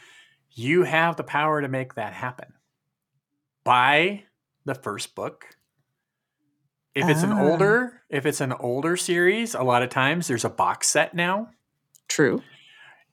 you 0.52 0.84
have 0.84 1.16
the 1.16 1.24
power 1.24 1.62
to 1.62 1.68
make 1.68 1.96
that 1.96 2.14
happen. 2.14 2.54
Buy 3.64 4.24
the 4.66 4.76
first 4.76 5.16
book 5.16 5.46
if 6.96 7.10
it's 7.10 7.24
ah. 7.24 7.32
an 7.32 7.34
older, 7.34 8.02
if 8.10 8.26
it's 8.26 8.42
an 8.42 8.54
older 8.54 8.96
series, 8.96 9.56
a 9.56 9.64
lot 9.64 9.82
of 9.84 9.90
times 9.90 10.28
there's 10.28 10.46
a 10.46 10.50
box 10.50 10.88
set 10.88 11.14
now. 11.14 11.50
True. 12.08 12.42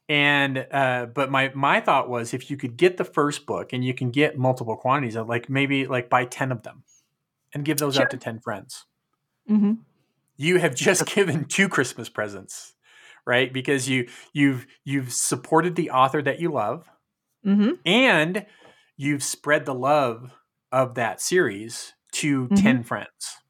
And 0.09 0.67
uh, 0.71 1.07
but 1.07 1.31
my 1.31 1.53
my 1.55 1.81
thought 1.81 2.09
was 2.09 2.35
if 2.35 2.51
you 2.51 2.57
could 2.57 2.77
get 2.77 2.97
the 2.97 3.05
first 3.05 3.47
book 3.47 3.73
and 3.73 3.85
you 3.85 3.95
can 3.95 4.11
get 4.11 4.37
multiple 4.37 4.77
quantities 4.77 5.15
of 5.15 5.29
like 5.29 5.49
maybe 5.49 5.87
like 5.87 6.11
buy 6.11 6.25
ten 6.25 6.53
of 6.53 6.63
them, 6.63 6.83
and 7.55 7.65
give 7.65 7.79
those 7.79 7.95
sure. 7.95 8.05
out 8.05 8.11
to 8.11 8.17
ten 8.17 8.41
friends. 8.41 8.87
Mm-hmm. 9.49 9.75
You 10.37 10.59
have 10.59 10.75
just 10.75 11.07
given 11.15 11.45
two 11.45 11.69
Christmas 11.69 12.09
presents, 12.09 12.75
right? 13.25 13.53
Because 13.53 13.89
you 13.89 14.09
you've 14.33 14.67
you've 14.85 15.13
supported 15.13 15.77
the 15.77 15.91
author 15.91 16.21
that 16.21 16.41
you 16.41 16.51
love, 16.51 16.91
mm-hmm. 17.47 17.75
and 17.87 18.47
you've 18.97 19.23
spread 19.23 19.65
the 19.65 19.75
love 19.75 20.35
of 20.73 20.97
that 20.97 21.21
series 21.21 21.95
to 22.13 22.45
mm-hmm. 22.45 22.55
10 22.55 22.83
friends. 22.83 23.41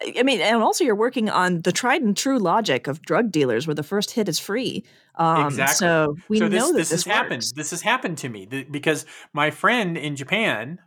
I 0.00 0.22
mean, 0.22 0.40
and 0.40 0.62
also 0.62 0.84
you're 0.84 0.94
working 0.94 1.28
on 1.28 1.62
the 1.62 1.72
tried 1.72 2.02
and 2.02 2.16
true 2.16 2.38
logic 2.38 2.86
of 2.86 3.02
drug 3.02 3.32
dealers, 3.32 3.66
where 3.66 3.74
the 3.74 3.82
first 3.82 4.12
hit 4.12 4.28
is 4.28 4.38
free. 4.38 4.84
Um, 5.16 5.46
exactly. 5.46 5.74
So 5.74 6.16
we 6.28 6.38
so 6.38 6.48
this, 6.48 6.60
know 6.60 6.72
that 6.72 6.78
this, 6.78 6.90
this 6.90 7.04
has 7.04 7.12
happened. 7.12 7.52
This 7.56 7.70
has 7.70 7.82
happened 7.82 8.18
to 8.18 8.28
me 8.28 8.46
because 8.70 9.06
my 9.32 9.50
friend 9.50 9.96
in 9.98 10.14
Japan 10.14 10.78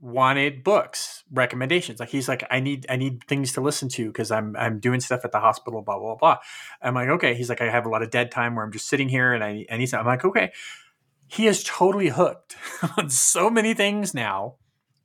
wanted 0.00 0.62
books 0.62 1.24
recommendations. 1.32 2.00
Like 2.00 2.08
he's 2.08 2.28
like, 2.28 2.44
I 2.50 2.60
need 2.60 2.86
I 2.88 2.96
need 2.96 3.24
things 3.24 3.52
to 3.54 3.60
listen 3.60 3.88
to 3.90 4.06
because 4.06 4.30
I'm 4.30 4.54
I'm 4.56 4.78
doing 4.78 5.00
stuff 5.00 5.24
at 5.24 5.32
the 5.32 5.40
hospital. 5.40 5.82
Blah 5.82 5.98
blah 5.98 6.14
blah. 6.14 6.38
I'm 6.80 6.94
like, 6.94 7.08
okay. 7.08 7.34
He's 7.34 7.48
like, 7.48 7.60
I 7.60 7.68
have 7.68 7.84
a 7.84 7.88
lot 7.88 8.02
of 8.02 8.10
dead 8.10 8.30
time 8.30 8.54
where 8.54 8.64
I'm 8.64 8.72
just 8.72 8.88
sitting 8.88 9.08
here 9.08 9.32
and 9.32 9.42
I 9.42 9.66
I 9.70 9.76
need. 9.76 9.86
Something. 9.86 10.06
I'm 10.06 10.12
like, 10.12 10.24
okay. 10.24 10.52
he 11.26 11.46
is 11.46 11.64
totally 11.64 12.08
hooked 12.08 12.56
on 12.96 13.10
so 13.10 13.50
many 13.50 13.74
things 13.74 14.14
now 14.14 14.54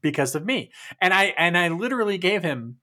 because 0.01 0.35
of 0.35 0.45
me. 0.45 0.71
And 1.01 1.13
I 1.13 1.33
and 1.37 1.57
I 1.57 1.69
literally 1.69 2.17
gave 2.17 2.43
him 2.43 2.77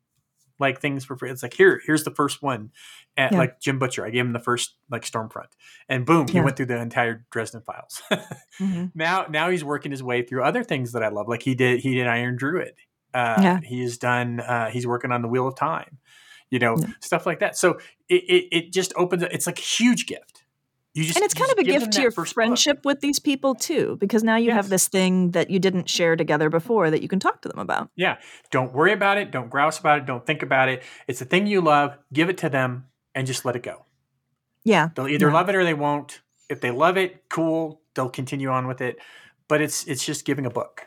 like 0.59 0.81
things 0.81 1.05
for 1.05 1.17
free. 1.17 1.31
It's 1.31 1.43
like 1.43 1.55
here, 1.55 1.81
here's 1.87 2.05
the 2.05 2.11
first 2.11 2.43
one. 2.43 2.71
At 3.17 3.33
Yeah. 3.33 3.39
like 3.39 3.61
Jim 3.61 3.79
Butcher, 3.79 4.07
I 4.07 4.11
gave 4.11 4.25
him 4.25 4.33
the 4.33 4.39
first 4.39 4.75
like 4.91 5.03
Stormfront, 5.03 5.49
and 5.89 6.07
boom, 6.07 6.29
he 6.29 6.41
went 6.41 6.57
through 6.57 6.67
the 6.67 6.81
entire 6.81 7.25
Dresden 7.31 7.63
Files. 7.63 8.03
Mhm. 8.61 8.91
now, 8.95 9.27
now 9.29 9.51
he's 9.51 9.65
working 9.65 9.91
his 9.91 10.03
way 10.03 10.23
through 10.23 10.45
other 10.45 10.63
things 10.65 10.93
that 10.93 11.03
I 11.03 11.09
love. 11.09 11.29
Like 11.29 11.43
he 11.43 11.55
did, 11.55 11.81
he 11.81 11.95
did 11.95 12.07
Iron 12.07 12.37
Druid. 12.37 12.75
Uh, 13.15 13.37
Yeah. 13.43 13.61
He 13.63 13.83
has 13.83 13.99
done. 13.99 14.41
Uh, 14.41 14.71
he's 14.71 14.87
working 14.87 15.13
on 15.13 15.21
the 15.23 15.29
Wheel 15.29 15.47
of 15.47 15.55
Time. 15.57 15.99
You 16.51 16.59
know, 16.59 16.77
Yeah. 16.79 16.89
stuff 17.01 17.25
like 17.27 17.41
that. 17.41 17.57
So 17.57 17.79
it, 18.09 18.23
it 18.29 18.49
it 18.53 18.73
just 18.73 18.93
opens. 18.97 19.23
It's 19.25 19.47
like 19.47 19.59
a 19.59 19.63
huge 19.63 20.07
gift. 20.07 20.42
Just 20.95 21.17
and 21.17 21.25
it's 21.25 21.33
kind 21.33 21.51
of 21.51 21.59
a 21.59 21.65
gift 21.65 21.93
to 21.93 22.03
your 22.03 22.11
book. 22.11 22.27
friendship 22.29 22.85
with 22.85 23.01
these 23.01 23.19
people 23.19 23.55
too, 23.55 23.97
because 23.99 24.23
now 24.23 24.37
you 24.37 24.51
have 24.51 24.69
this 24.69 24.89
thing 24.89 25.31
that 25.31 25.49
you 25.49 25.59
didn't 25.59 25.89
share 25.89 26.17
together 26.17 26.51
before 26.51 26.91
that 26.91 27.01
you 27.01 27.09
can 27.09 27.19
talk 27.19 27.41
to 27.43 27.49
them 27.49 27.59
about. 27.59 27.89
Yeah. 27.97 28.19
Don't 28.51 28.75
worry 28.75 28.93
about 28.93 29.17
it. 29.17 29.31
Don't 29.31 29.49
grouse 29.49 29.79
about 29.79 29.99
it. 29.99 30.07
Don't 30.07 30.27
think 30.27 30.43
about 30.43 30.69
it. 30.69 30.83
It's 31.09 31.21
a 31.23 31.25
thing 31.25 31.47
you 31.47 31.63
love. 31.63 31.97
Give 32.13 32.29
it 32.29 32.37
to 32.39 32.51
them 32.51 32.87
and 33.15 33.27
just 33.27 33.45
let 33.47 33.57
it 33.57 33.63
go. 33.63 33.87
Yeah, 34.65 34.91
They'll 34.95 35.09
either 35.09 35.29
Yeah. 35.29 35.33
love 35.33 35.49
it 35.49 35.55
or 35.55 35.65
they 35.65 35.75
won't. 35.75 36.21
If 36.51 36.61
they 36.61 36.71
love 36.71 36.99
it, 36.99 37.25
cool. 37.31 37.81
They'll 37.95 38.11
continue 38.11 38.51
on 38.51 38.67
with 38.69 38.81
it. 38.83 38.99
But 39.49 39.61
it's 39.63 39.87
it's 39.87 40.05
just 40.05 40.25
giving 40.27 40.45
a 40.47 40.51
book. 40.51 40.87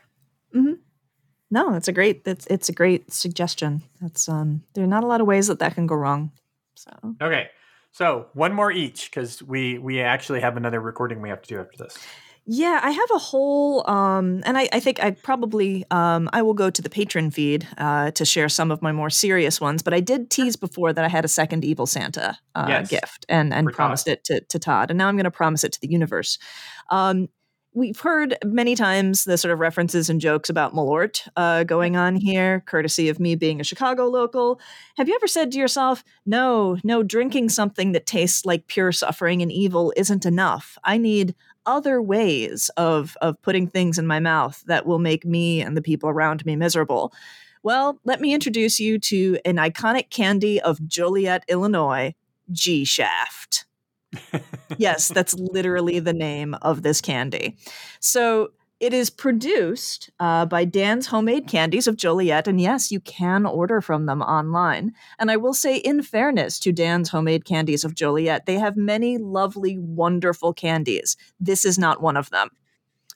no, 1.52 1.74
it's 1.76 1.88
a 1.88 1.92
great 1.92 2.22
it's 2.26 2.46
it's 2.48 2.70
a 2.70 2.74
great 2.74 3.12
suggestion. 3.12 3.84
That's 4.02 4.28
um, 4.30 4.64
there 4.74 4.84
are 4.84 4.88
not 4.88 5.04
a 5.04 5.08
lot 5.08 5.22
of 5.22 5.28
ways 5.28 5.48
that 5.48 5.60
that 5.60 5.76
can 5.76 5.88
go 5.88 5.96
wrong. 5.96 6.32
So 6.76 6.92
Okay. 7.22 7.50
So 7.96 8.26
one 8.34 8.52
more 8.54 8.74
each 8.74 9.10
because 9.10 9.42
we 9.42 9.78
we 9.78 10.02
actually 10.02 10.42
have 10.42 10.58
another 10.58 10.82
recording 10.82 11.22
we 11.22 11.30
have 11.30 11.42
to 11.44 11.48
do 11.48 11.62
after 11.62 11.78
this. 11.86 11.98
Yeah, 12.46 12.82
I 12.84 12.92
have 12.92 13.10
a 13.16 13.18
whole, 13.18 13.90
um, 13.90 14.44
and 14.46 14.58
I, 14.58 14.68
I 14.74 14.82
think 14.82 15.02
I 15.02 15.12
probably 15.12 15.86
um, 15.92 16.30
I 16.34 16.42
will 16.42 16.54
go 16.54 16.70
to 16.70 16.82
the 16.82 16.90
Patreon 16.90 17.34
feed 17.34 17.66
uh, 17.78 18.12
to 18.12 18.26
share 18.26 18.50
some 18.50 18.70
of 18.70 18.82
my 18.82 18.92
more 18.92 19.10
serious 19.10 19.62
ones. 19.62 19.82
But 19.82 19.94
I 19.94 20.02
did 20.02 20.30
tease 20.30 20.58
before 20.58 20.92
that 20.92 21.06
I 21.06 21.08
had 21.08 21.24
a 21.24 21.30
second 21.30 21.64
Evil 21.64 21.86
Santa 21.86 22.38
uh, 22.54 22.66
Yes. 22.68 22.90
gift 22.90 23.26
and 23.30 23.54
and 23.54 23.66
For 23.68 23.72
Todd. 23.72 23.76
promised 23.78 24.08
it 24.10 24.26
to, 24.26 24.42
to 24.42 24.60
Todd, 24.60 24.92
and 24.92 24.98
now 24.98 25.08
I'm 25.08 25.16
going 25.16 25.24
to 25.24 25.32
promise 25.32 25.64
it 25.64 25.72
to 25.72 25.80
the 25.80 25.90
universe. 25.90 26.38
Um, 26.92 27.30
we've 27.76 28.00
heard 28.00 28.38
many 28.44 28.74
times 28.74 29.26
the 29.26 29.38
sort 29.38 29.52
of 29.52 29.60
references 29.60 30.10
and 30.10 30.20
jokes 30.20 30.50
about 30.50 30.74
Malort 30.74 31.28
uh, 31.36 31.64
going 31.64 31.96
on 31.96 32.16
here, 32.16 32.64
courtesy 32.66 33.10
of 33.10 33.20
me 33.20 33.36
being 33.36 33.60
a 33.62 33.64
Chicago 33.64 34.08
local. 34.08 34.60
Have 34.98 35.08
you 35.08 35.16
ever 35.16 35.28
said 35.28 35.52
to 35.52 35.60
yourself, 35.60 36.04
"No, 36.26 36.78
no, 36.84 37.04
drinking 37.04 37.50
something 37.50 37.92
that 37.92 38.06
tastes 38.08 38.46
like 38.46 38.68
pure 38.68 38.92
suffering 38.92 39.42
and 39.42 39.52
evil 39.52 39.94
isn't 39.96 40.26
enough. 40.26 40.78
I 40.84 40.98
need." 40.98 41.36
other 41.68 42.00
ways 42.00 42.70
of 42.78 43.18
of 43.22 43.42
putting 43.42 43.68
things 43.68 43.98
in 43.98 44.06
my 44.06 44.20
mouth 44.20 44.64
that 44.68 44.86
will 44.86 45.00
make 45.00 45.26
me 45.26 45.62
and 45.62 45.76
the 45.76 45.82
people 45.82 46.08
around 46.08 46.46
me 46.46 46.56
miserable. 46.56 47.12
Well, 47.64 48.00
let 48.04 48.22
me 48.22 48.36
introduce 48.36 48.80
you 48.80 49.00
to 49.00 49.40
an 49.46 49.56
iconic 49.56 50.12
candy 50.12 50.62
of 50.62 50.86
Joliet, 50.88 51.44
Illinois, 51.48 52.14
G 52.52 52.86
Shaft. 52.86 53.66
Yes, 54.78 55.08
that's 55.10 55.34
literally 55.34 56.00
the 56.00 56.14
name 56.14 56.56
of 56.62 56.82
this 56.82 57.02
candy. 57.02 57.58
So 58.00 58.50
it 58.80 58.94
is 58.94 59.10
produced 59.10 60.10
uh, 60.20 60.46
by 60.46 60.66
Dan's 60.66 61.08
Homemade 61.08 61.48
Candies 61.48 61.88
of 61.88 61.96
Joliet, 61.96 62.48
and 62.48 62.60
yes, 62.60 62.92
you 62.92 63.00
can 63.00 63.46
order 63.46 63.80
from 63.80 64.06
them 64.06 64.22
online. 64.22 64.94
And 65.18 65.32
I 65.32 65.38
will 65.38 65.54
say, 65.54 65.78
in 65.78 66.02
fairness 66.02 66.60
to 66.60 66.74
Dan's 66.74 67.10
Homemade 67.10 67.46
Candies 67.46 67.86
of 67.86 67.96
Joliet, 67.96 68.46
they 68.46 68.60
have 68.60 68.76
many 68.76 69.18
lovely, 69.18 69.78
wonderful 69.78 70.54
candies. 70.54 71.16
This 71.40 71.64
is 71.64 71.80
not 71.80 72.02
one 72.02 72.18
of 72.18 72.30
them. 72.32 72.50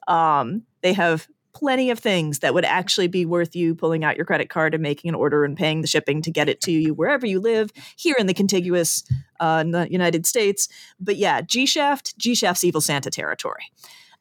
Um, 0.08 0.64
they 0.82 0.94
have 0.94 1.28
plenty 1.60 1.91
of 1.91 2.00
things 2.00 2.39
that 2.39 2.54
would 2.54 2.63
actually 2.63 3.08
be 3.08 3.26
worth 3.26 3.54
you 3.54 3.76
pulling 3.76 4.06
out 4.06 4.15
your 4.15 4.26
credit 4.26 4.50
card 4.50 4.74
and 4.74 4.82
making 4.82 5.10
an 5.10 5.15
order 5.15 5.43
and 5.43 5.58
paying 5.58 5.82
the 5.82 5.88
shipping 5.88 6.22
to 6.22 6.32
get 6.32 6.48
it 6.48 6.62
to 6.62 6.72
you 6.72 6.93
wherever 6.93 7.26
you 7.26 7.39
live 7.39 7.72
here 7.98 8.15
in 8.17 8.28
the 8.28 8.34
contiguous 8.34 9.04
uh, 9.41 9.63
n- 9.65 9.88
United 9.91 10.26
States. 10.26 10.69
But 11.00 11.17
yeah, 11.17 11.41
G 11.41 11.65
Shaft, 11.65 12.17
G 12.17 12.34
Shaft's 12.34 12.63
Evil 12.63 12.80
Santa 12.80 13.12
territory. 13.12 13.72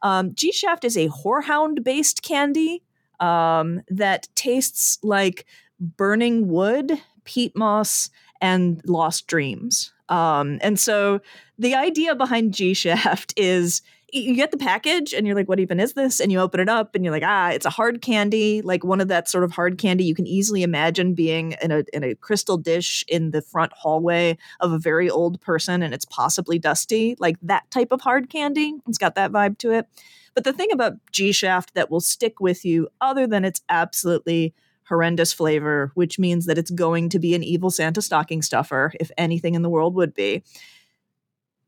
Um, 0.03 0.35
G 0.35 0.51
Shaft 0.51 0.85
is 0.85 0.97
a 0.97 1.09
horehound 1.09 1.85
based 1.85 2.23
candy 2.23 2.83
um, 3.21 3.83
that 3.89 4.29
tastes 4.35 4.99
like 5.05 5.47
burning 5.79 6.49
wood, 6.49 7.01
peat 7.25 7.57
moss, 7.57 8.11
and 8.41 8.81
lost 8.85 9.29
dreams. 9.29 9.93
Um, 10.09 10.59
and 10.63 10.79
so 10.79 11.21
the 11.59 11.75
idea 11.75 12.15
behind 12.15 12.55
G 12.55 12.75
Shaft 12.75 13.35
is 13.37 13.83
you 14.11 14.35
get 14.35 14.51
the 14.51 14.57
package 14.57 15.13
and 15.13 15.27
you're 15.27 15.37
like, 15.37 15.51
what 15.51 15.61
even 15.61 15.79
is 15.79 15.93
this? 15.93 16.19
And 16.19 16.33
you 16.33 16.41
open 16.41 16.61
it 16.61 16.69
up 16.69 16.95
and 16.95 17.05
you're 17.05 17.13
like, 17.13 17.25
ah, 17.27 17.51
it's 17.51 17.67
a 17.67 17.71
hard 17.71 18.01
candy, 18.01 18.63
like 18.63 18.83
one 18.83 19.03
of 19.03 19.09
that 19.09 19.29
sort 19.29 19.45
of 19.45 19.53
hard 19.53 19.77
candy 19.77 20.05
you 20.05 20.15
can 20.15 20.27
easily 20.27 20.63
imagine 20.63 21.13
being 21.13 21.55
in 21.61 21.71
a 21.71 21.85
in 21.93 22.03
a 22.03 22.15
crystal 22.15 22.57
dish 22.57 23.05
in 23.07 23.33
the 23.33 23.43
front 23.43 23.73
hallway 23.75 24.39
of 24.61 24.73
a 24.73 24.79
very 24.79 25.11
old 25.11 25.41
person 25.43 25.83
and 25.83 25.93
it's 25.93 26.07
possibly 26.07 26.59
dusty, 26.59 27.17
like 27.19 27.37
that 27.43 27.71
type 27.71 27.93
of 27.93 28.01
hard 28.01 28.31
candy. 28.31 28.75
It's 28.89 28.99
got 28.99 29.15
that 29.17 29.31
vibe 29.31 29.59
to 29.59 29.73
it. 29.73 29.87
But 30.35 30.45
the 30.45 30.53
thing 30.53 30.73
about 30.73 30.95
G 31.13 31.33
Shaft 31.33 31.75
that 31.75 31.91
will 31.91 32.01
stick 32.01 32.41
with 32.41 32.65
you, 32.65 32.89
other 33.01 33.27
than 33.27 33.45
its 33.45 33.61
absolutely 33.69 34.55
horrendous 34.89 35.33
flavor, 35.33 35.93
which 35.95 36.19
means 36.19 36.47
that 36.47 36.59
it's 36.59 36.71
going 36.71 37.09
to 37.11 37.19
be 37.19 37.35
an 37.35 37.43
evil 37.43 37.71
Santa 37.71 38.03
stocking 38.03 38.43
stuffer, 38.43 38.93
if 38.99 39.11
anything 39.17 39.55
in 39.55 39.63
the 39.63 39.71
world 39.71 39.95
would 39.95 40.15
be, 40.15 40.43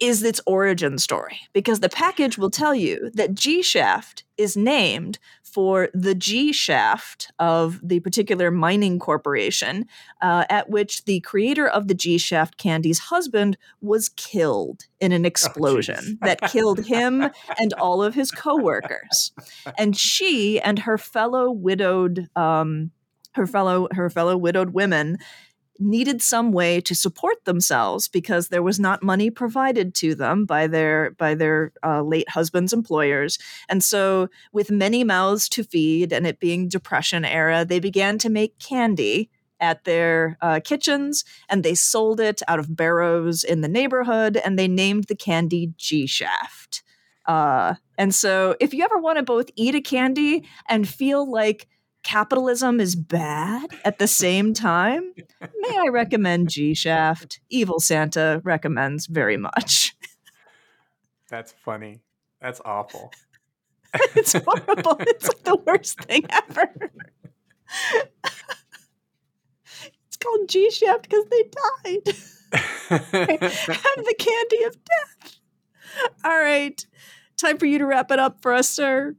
is 0.01 0.23
its 0.23 0.41
origin 0.47 0.99
story. 0.99 1.41
Because 1.53 1.81
the 1.81 1.91
package 1.91 2.39
will 2.39 2.51
tell 2.51 2.75
you 2.75 3.11
that 3.15 3.35
G 3.35 3.63
Shaft 3.63 4.25
is 4.39 4.57
named 4.57 5.19
for 5.43 5.89
the 5.93 6.15
G 6.15 6.53
shaft 6.53 7.31
of 7.39 7.81
the 7.83 8.01
particular 8.01 8.51
mining 8.51 8.99
corporation 8.99 9.87
uh, 10.23 10.45
at 10.49 10.71
which 10.71 11.05
the 11.05 11.21
creator 11.21 11.67
of 11.67 11.89
the 11.89 11.95
G 11.95 12.17
shaft 12.19 12.57
candy's 12.57 12.99
husband 12.99 13.59
was 13.81 14.09
killed 14.09 14.87
in 15.01 15.13
an 15.13 15.27
explosion 15.27 16.19
that 16.23 16.41
killed 16.43 16.87
him 16.87 17.31
and 17.59 17.73
all 17.75 18.03
of 18.03 18.15
his 18.15 18.31
coworkers. 18.31 19.33
And 19.77 19.97
she 19.97 20.61
and 20.61 20.79
her 20.81 20.97
fellow 20.97 21.51
widowed 21.51 22.29
um, 22.37 22.93
her 23.35 23.47
fellow 23.47 23.89
her 23.93 24.11
fellow 24.11 24.37
widowed 24.37 24.71
women 24.71 25.19
needed 25.81 26.21
some 26.21 26.53
way 26.53 26.81
to 26.83 26.95
support 26.95 27.45
themselves 27.47 28.07
because 28.07 28.49
there 28.49 28.63
was 28.63 28.79
not 28.79 29.03
money 29.03 29.31
provided 29.31 29.95
to 29.95 30.15
them 30.15 30.45
by 30.45 30.67
their 30.67 31.13
by 31.13 31.35
their 31.35 31.73
uh, 31.83 32.03
late 32.03 32.29
husband's 32.29 32.73
employers. 32.73 33.39
And 33.69 33.83
so 33.83 34.29
with 34.53 34.71
many 34.71 35.03
mouths 35.03 35.49
to 35.51 35.65
feed 35.65 36.13
and 36.13 36.27
it 36.27 36.39
being 36.39 36.69
depression 36.69 37.25
era 37.25 37.65
they 37.65 37.81
began 37.81 38.19
to 38.19 38.29
make 38.29 38.59
candy 38.59 39.31
at 39.59 39.85
their 39.85 40.39
uh, 40.41 40.61
kitchens 40.63 41.25
and 41.49 41.63
they 41.63 41.75
sold 41.75 42.21
it 42.21 42.43
out 42.49 42.59
of 42.59 42.77
barrows 42.77 43.45
in 43.45 43.61
the 43.61 43.69
neighborhood 43.69 44.37
and 44.39 44.59
they 44.59 44.69
named 44.69 45.05
the 45.05 45.15
candy 45.15 45.73
g 45.77 46.07
shaft 46.07 46.83
uh, 47.27 47.75
and 47.99 48.15
so 48.15 48.57
if 48.59 48.73
you 48.73 48.83
ever 48.83 48.99
want 48.99 49.19
to 49.19 49.23
both 49.23 49.51
eat 49.55 49.75
a 49.75 49.81
candy 49.81 50.49
and 50.69 50.89
feel 50.89 51.31
like 51.31 51.69
capitalism 52.03 52.81
is 52.81 52.97
bad 52.97 53.71
at 53.85 53.99
the 53.99 54.07
same 54.07 54.55
time, 54.55 55.13
may 55.41 55.79
I 55.79 55.89
recommend 55.89 56.49
G 56.49 56.75
Shaft? 56.75 57.41
Evil 57.49 57.81
Santa 57.81 58.41
recommends 58.45 59.07
very 59.07 59.37
much. 59.37 59.95
That's 61.29 61.53
funny. 61.53 62.01
That's 62.41 62.61
awful. 62.65 63.13
it's 64.17 64.33
horrible. 64.33 64.97
It's 65.01 65.29
like 65.29 65.45
the 65.45 65.57
worst 65.67 66.01
thing 66.03 66.25
ever. 66.31 66.91
it's 70.07 70.17
called 70.19 70.49
G 70.49 70.71
Shaft 70.71 71.03
because 71.03 71.25
they 71.31 71.43
died. 71.43 72.17
Have 72.91 73.11
the 73.11 74.15
candy 74.19 74.65
of 74.65 74.77
death. 74.85 75.37
All 76.25 76.39
right. 76.39 76.85
Time 77.37 77.59
for 77.59 77.67
you 77.67 77.79
to 77.79 77.87
wrap 77.87 78.11
it 78.11 78.19
up 78.19 78.43
for 78.43 78.53
us, 78.53 78.69
sir. 78.69 79.15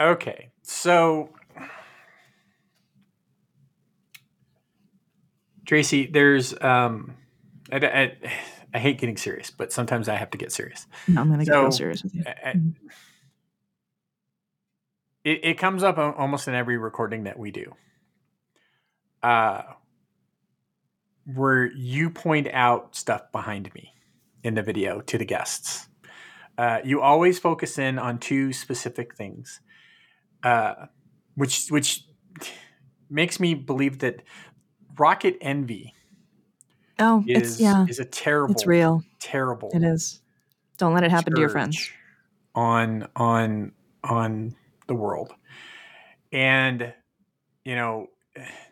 okay. 0.00 0.50
So 0.62 1.30
Tracy, 5.66 6.06
there's 6.06 6.54
um 6.62 7.14
I, 7.70 7.76
I, 7.76 8.16
I 8.74 8.78
hate 8.78 8.98
getting 8.98 9.16
serious, 9.16 9.50
but 9.50 9.72
sometimes 9.72 10.08
I 10.08 10.16
have 10.16 10.30
to 10.30 10.38
get 10.38 10.52
serious. 10.52 10.86
I'm 11.08 11.28
going 11.28 11.38
to 11.38 11.44
get 11.44 11.52
real 11.52 11.70
serious 11.70 12.02
with 12.02 12.14
you. 12.14 12.24
I- 12.26 12.48
I- 12.50 12.60
it, 15.24 15.40
it 15.44 15.58
comes 15.58 15.82
up 15.84 15.98
almost 15.98 16.48
in 16.48 16.54
every 16.54 16.76
recording 16.78 17.24
that 17.24 17.38
we 17.38 17.50
do. 17.52 17.74
Uh, 19.22 19.62
where 21.24 21.70
you 21.72 22.10
point 22.10 22.48
out 22.52 22.96
stuff 22.96 23.30
behind 23.30 23.72
me 23.74 23.92
in 24.42 24.54
the 24.54 24.62
video 24.62 25.00
to 25.02 25.16
the 25.18 25.24
guests. 25.24 25.88
Uh, 26.58 26.80
you 26.84 27.00
always 27.00 27.38
focus 27.38 27.78
in 27.78 27.98
on 28.00 28.18
two 28.18 28.52
specific 28.52 29.14
things, 29.14 29.60
uh, 30.42 30.74
which 31.36 31.68
which 31.68 32.02
makes 33.08 33.38
me 33.38 33.54
believe 33.54 34.00
that 34.00 34.22
rocket 35.02 35.36
envy 35.40 35.94
Oh, 37.00 37.24
is 37.26 37.52
it's 37.54 37.60
yeah, 37.60 37.86
is 37.88 37.98
a 37.98 38.04
terrible, 38.04 38.52
it's 38.52 38.66
real. 38.66 39.02
terrible. 39.18 39.70
It 39.74 39.82
is. 39.82 40.20
Don't 40.78 40.94
let 40.94 41.02
it 41.02 41.10
happen 41.10 41.34
to 41.34 41.40
your 41.40 41.48
friends. 41.48 41.90
on 42.54 43.08
on 43.16 43.72
on 44.04 44.54
the 44.86 44.94
world, 44.94 45.34
and 46.30 46.92
you 47.64 47.74
know, 47.74 48.06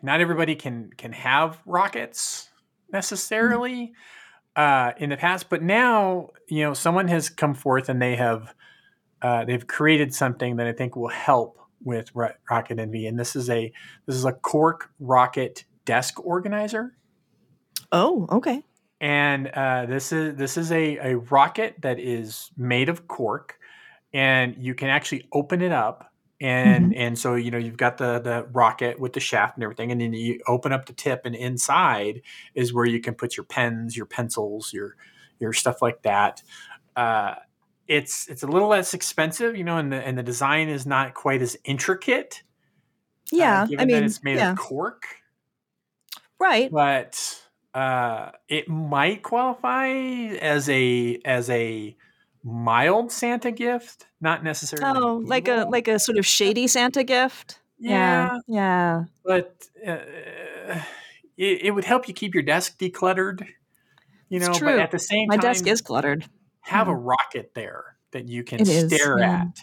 not 0.01 0.21
everybody 0.21 0.55
can 0.55 0.91
can 0.97 1.11
have 1.11 1.59
rockets 1.65 2.49
necessarily 2.93 3.91
uh, 4.55 4.91
in 4.97 5.09
the 5.09 5.17
past, 5.17 5.49
but 5.49 5.61
now 5.61 6.29
you 6.47 6.63
know 6.63 6.73
someone 6.73 7.09
has 7.09 7.27
come 7.29 7.53
forth 7.53 7.89
and 7.89 8.01
they 8.01 8.15
have 8.15 8.53
uh, 9.21 9.43
they've 9.43 9.67
created 9.67 10.13
something 10.13 10.55
that 10.57 10.67
I 10.67 10.73
think 10.73 10.95
will 10.95 11.09
help 11.09 11.57
with 11.83 12.11
Ro- 12.15 12.33
Rocket 12.49 12.79
Envy, 12.79 13.07
and 13.07 13.19
this 13.19 13.35
is 13.35 13.49
a 13.49 13.73
this 14.05 14.15
is 14.15 14.23
a 14.25 14.31
cork 14.33 14.91
rocket 14.99 15.65
desk 15.85 16.23
organizer. 16.23 16.95
Oh, 17.91 18.27
okay. 18.31 18.63
And 18.99 19.47
uh, 19.47 19.85
this 19.87 20.11
is 20.11 20.35
this 20.35 20.57
is 20.57 20.71
a, 20.71 20.97
a 20.97 21.17
rocket 21.17 21.75
that 21.81 21.99
is 21.99 22.51
made 22.55 22.87
of 22.87 23.07
cork, 23.07 23.57
and 24.13 24.55
you 24.57 24.75
can 24.75 24.89
actually 24.89 25.27
open 25.33 25.61
it 25.61 25.71
up, 25.71 26.11
and 26.39 26.93
and 26.95 27.17
so 27.17 27.33
you 27.33 27.49
know 27.49 27.57
you've 27.57 27.77
got 27.77 27.97
the 27.97 28.19
the 28.19 28.47
rocket 28.51 28.99
with 28.99 29.13
the 29.13 29.19
shaft 29.19 29.57
and 29.57 29.63
everything, 29.63 29.91
and 29.91 29.99
then 29.99 30.13
you 30.13 30.39
open 30.47 30.71
up 30.71 30.85
the 30.85 30.93
tip, 30.93 31.21
and 31.25 31.35
inside 31.35 32.21
is 32.53 32.73
where 32.73 32.85
you 32.85 32.99
can 32.99 33.15
put 33.15 33.35
your 33.35 33.43
pens, 33.43 33.97
your 33.97 34.05
pencils, 34.05 34.71
your 34.71 34.95
your 35.39 35.51
stuff 35.51 35.81
like 35.81 36.03
that. 36.03 36.43
Uh, 36.95 37.35
it's 37.87 38.27
it's 38.29 38.43
a 38.43 38.47
little 38.47 38.67
less 38.69 38.93
expensive, 38.93 39.55
you 39.57 39.63
know, 39.63 39.77
and 39.77 39.91
the 39.91 39.97
and 39.97 40.17
the 40.17 40.23
design 40.23 40.69
is 40.69 40.85
not 40.85 41.13
quite 41.13 41.41
as 41.41 41.57
intricate. 41.63 42.43
uh, 43.33 43.65
Yeah, 43.67 43.67
I 43.77 43.85
mean, 43.85 43.89
that 43.89 44.03
it's 44.03 44.23
made 44.23 44.37
yeah, 44.37 44.51
of 44.51 44.57
cork, 44.57 45.05
right. 46.41 46.71
but 46.71 47.41
uh, 47.73 48.31
it 48.49 48.67
might 48.67 49.23
qualify 49.23 49.87
as 49.87 50.67
a 50.69 51.19
as 51.23 51.49
a 51.49 51.95
mild 52.43 53.11
Santa 53.11 53.51
gift, 53.51 54.07
not 54.19 54.43
necessarily. 54.43 54.99
Oh, 54.99 55.21
like 55.23 55.47
a 55.47 55.65
like 55.69 55.87
a 55.87 55.99
sort 55.99 56.17
of 56.17 56.25
shady 56.25 56.67
Santa 56.67 57.03
gift. 57.03 57.59
Yeah, 57.79 58.39
yeah, 58.47 58.55
yeah. 58.55 59.03
but 59.23 59.55
uh, 59.87 59.97
it, 61.37 61.61
it 61.63 61.71
would 61.73 61.85
help 61.85 62.07
you 62.07 62.13
keep 62.13 62.33
your 62.33 62.43
desk 62.43 62.77
decluttered, 62.77 63.47
you 64.29 64.39
know. 64.39 64.47
But 64.49 64.57
true. 64.57 64.79
at 64.79 64.91
the 64.91 64.99
same 64.99 65.27
My 65.27 65.37
time, 65.37 65.41
desk 65.53 65.65
is 65.67 65.81
cluttered. 65.81 66.25
have 66.61 66.87
Yeah. 66.87 66.93
a 66.93 66.95
rocket 66.97 67.53
there 67.55 67.95
that 68.11 68.27
you 68.27 68.43
can 68.43 68.59
It 68.61 68.67
is, 68.67 68.93
stare 68.93 69.17
yeah. 69.19 69.41
at. 69.41 69.59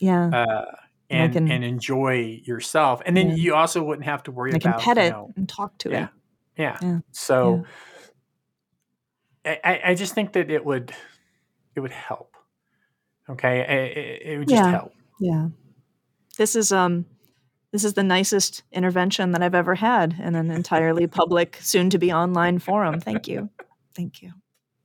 Yeah, 0.00 0.26
uh, 0.28 0.64
And 1.10 1.22
and 1.24 1.32
can- 1.34 1.50
and 1.50 1.64
enjoy 1.64 2.40
yourself, 2.44 3.02
and 3.04 3.16
then 3.16 3.30
Yeah. 3.30 3.34
you 3.36 3.54
also 3.54 3.82
wouldn't 3.82 4.06
have 4.06 4.22
to 4.24 4.32
worry 4.32 4.54
I 4.54 4.58
can 4.60 4.70
about 4.70 4.80
pet 4.82 4.96
you 4.96 5.02
it 5.02 5.10
know, 5.10 5.30
and 5.36 5.48
talk 5.48 5.76
to 5.78 5.90
yeah, 5.90 6.04
it. 6.04 6.08
Yeah. 6.58 6.76
Yeah, 6.82 6.98
So 7.12 7.64
I, 9.44 9.60
I- 9.64 9.80
I 9.90 9.94
just 9.94 10.14
think 10.14 10.32
that 10.32 10.50
it 10.50 10.64
would 10.64 10.92
it 11.74 11.80
would 11.80 11.92
help. 11.92 12.34
Okay, 13.30 13.60
it, 13.60 13.96
it- 13.98 14.22
it 14.32 14.38
would 14.38 14.48
just 14.48 14.62
Yeah. 14.62 14.70
help. 14.70 14.92
Yeah. 15.20 15.48
This 16.36 16.54
is 16.56 16.72
um 16.72 17.06
this 17.72 17.84
is 17.84 17.94
the 17.94 18.02
nicest 18.02 18.62
intervention 18.72 19.32
that 19.32 19.42
I've 19.42 19.54
ever 19.54 19.74
had 19.74 20.14
in 20.18 20.34
an 20.34 20.50
entirely 20.60 21.06
public, 21.06 21.58
soon 21.60 21.90
to 21.90 21.98
be 21.98 22.12
online 22.12 22.58
forum. 22.58 23.00
Thank 23.00 23.28
you. 23.28 23.50
Thank 23.94 24.22
you. 24.22 24.32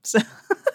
So 0.03 0.19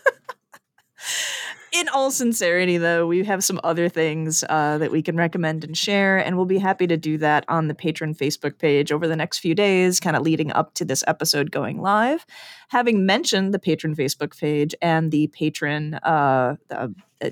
in 1.79 1.88
all 1.88 2.11
sincerity 2.11 2.77
though, 2.77 3.07
we 3.07 3.25
have 3.25 3.45
some 3.45 3.61
other 3.62 3.88
things 3.88 4.43
uh, 4.49 4.79
that 4.79 4.91
we 4.91 5.01
can 5.03 5.17
recommend 5.17 5.64
and 5.64 5.77
share, 5.77 6.19
and 6.19 6.37
we'll 6.37 6.47
be 6.47 6.59
happy 6.59 6.87
to 6.87 6.97
do 6.97 7.19
that 7.19 7.45
on 7.49 7.69
the 7.69 7.75
Patreon 7.75 8.17
Facebook 8.17 8.59
page 8.59 8.91
over 8.91 9.07
the 9.07 9.17
next 9.17 9.38
few 9.38 9.55
days, 9.55 10.01
kind 10.01 10.17
of 10.17 10.23
leading 10.23 10.53
up 10.53 10.75
to 10.75 10.85
this 10.85 11.05
episode 11.07 11.51
going 11.51 11.81
live. 11.81 12.27
Having 12.69 13.07
mentioned 13.07 13.55
the 13.55 13.59
Patreon 13.59 13.95
Facebook 13.95 14.38
page 14.38 14.75
and 14.83 15.12
the 15.12 15.29
Patreon 15.29 15.99
uh, 16.03 16.57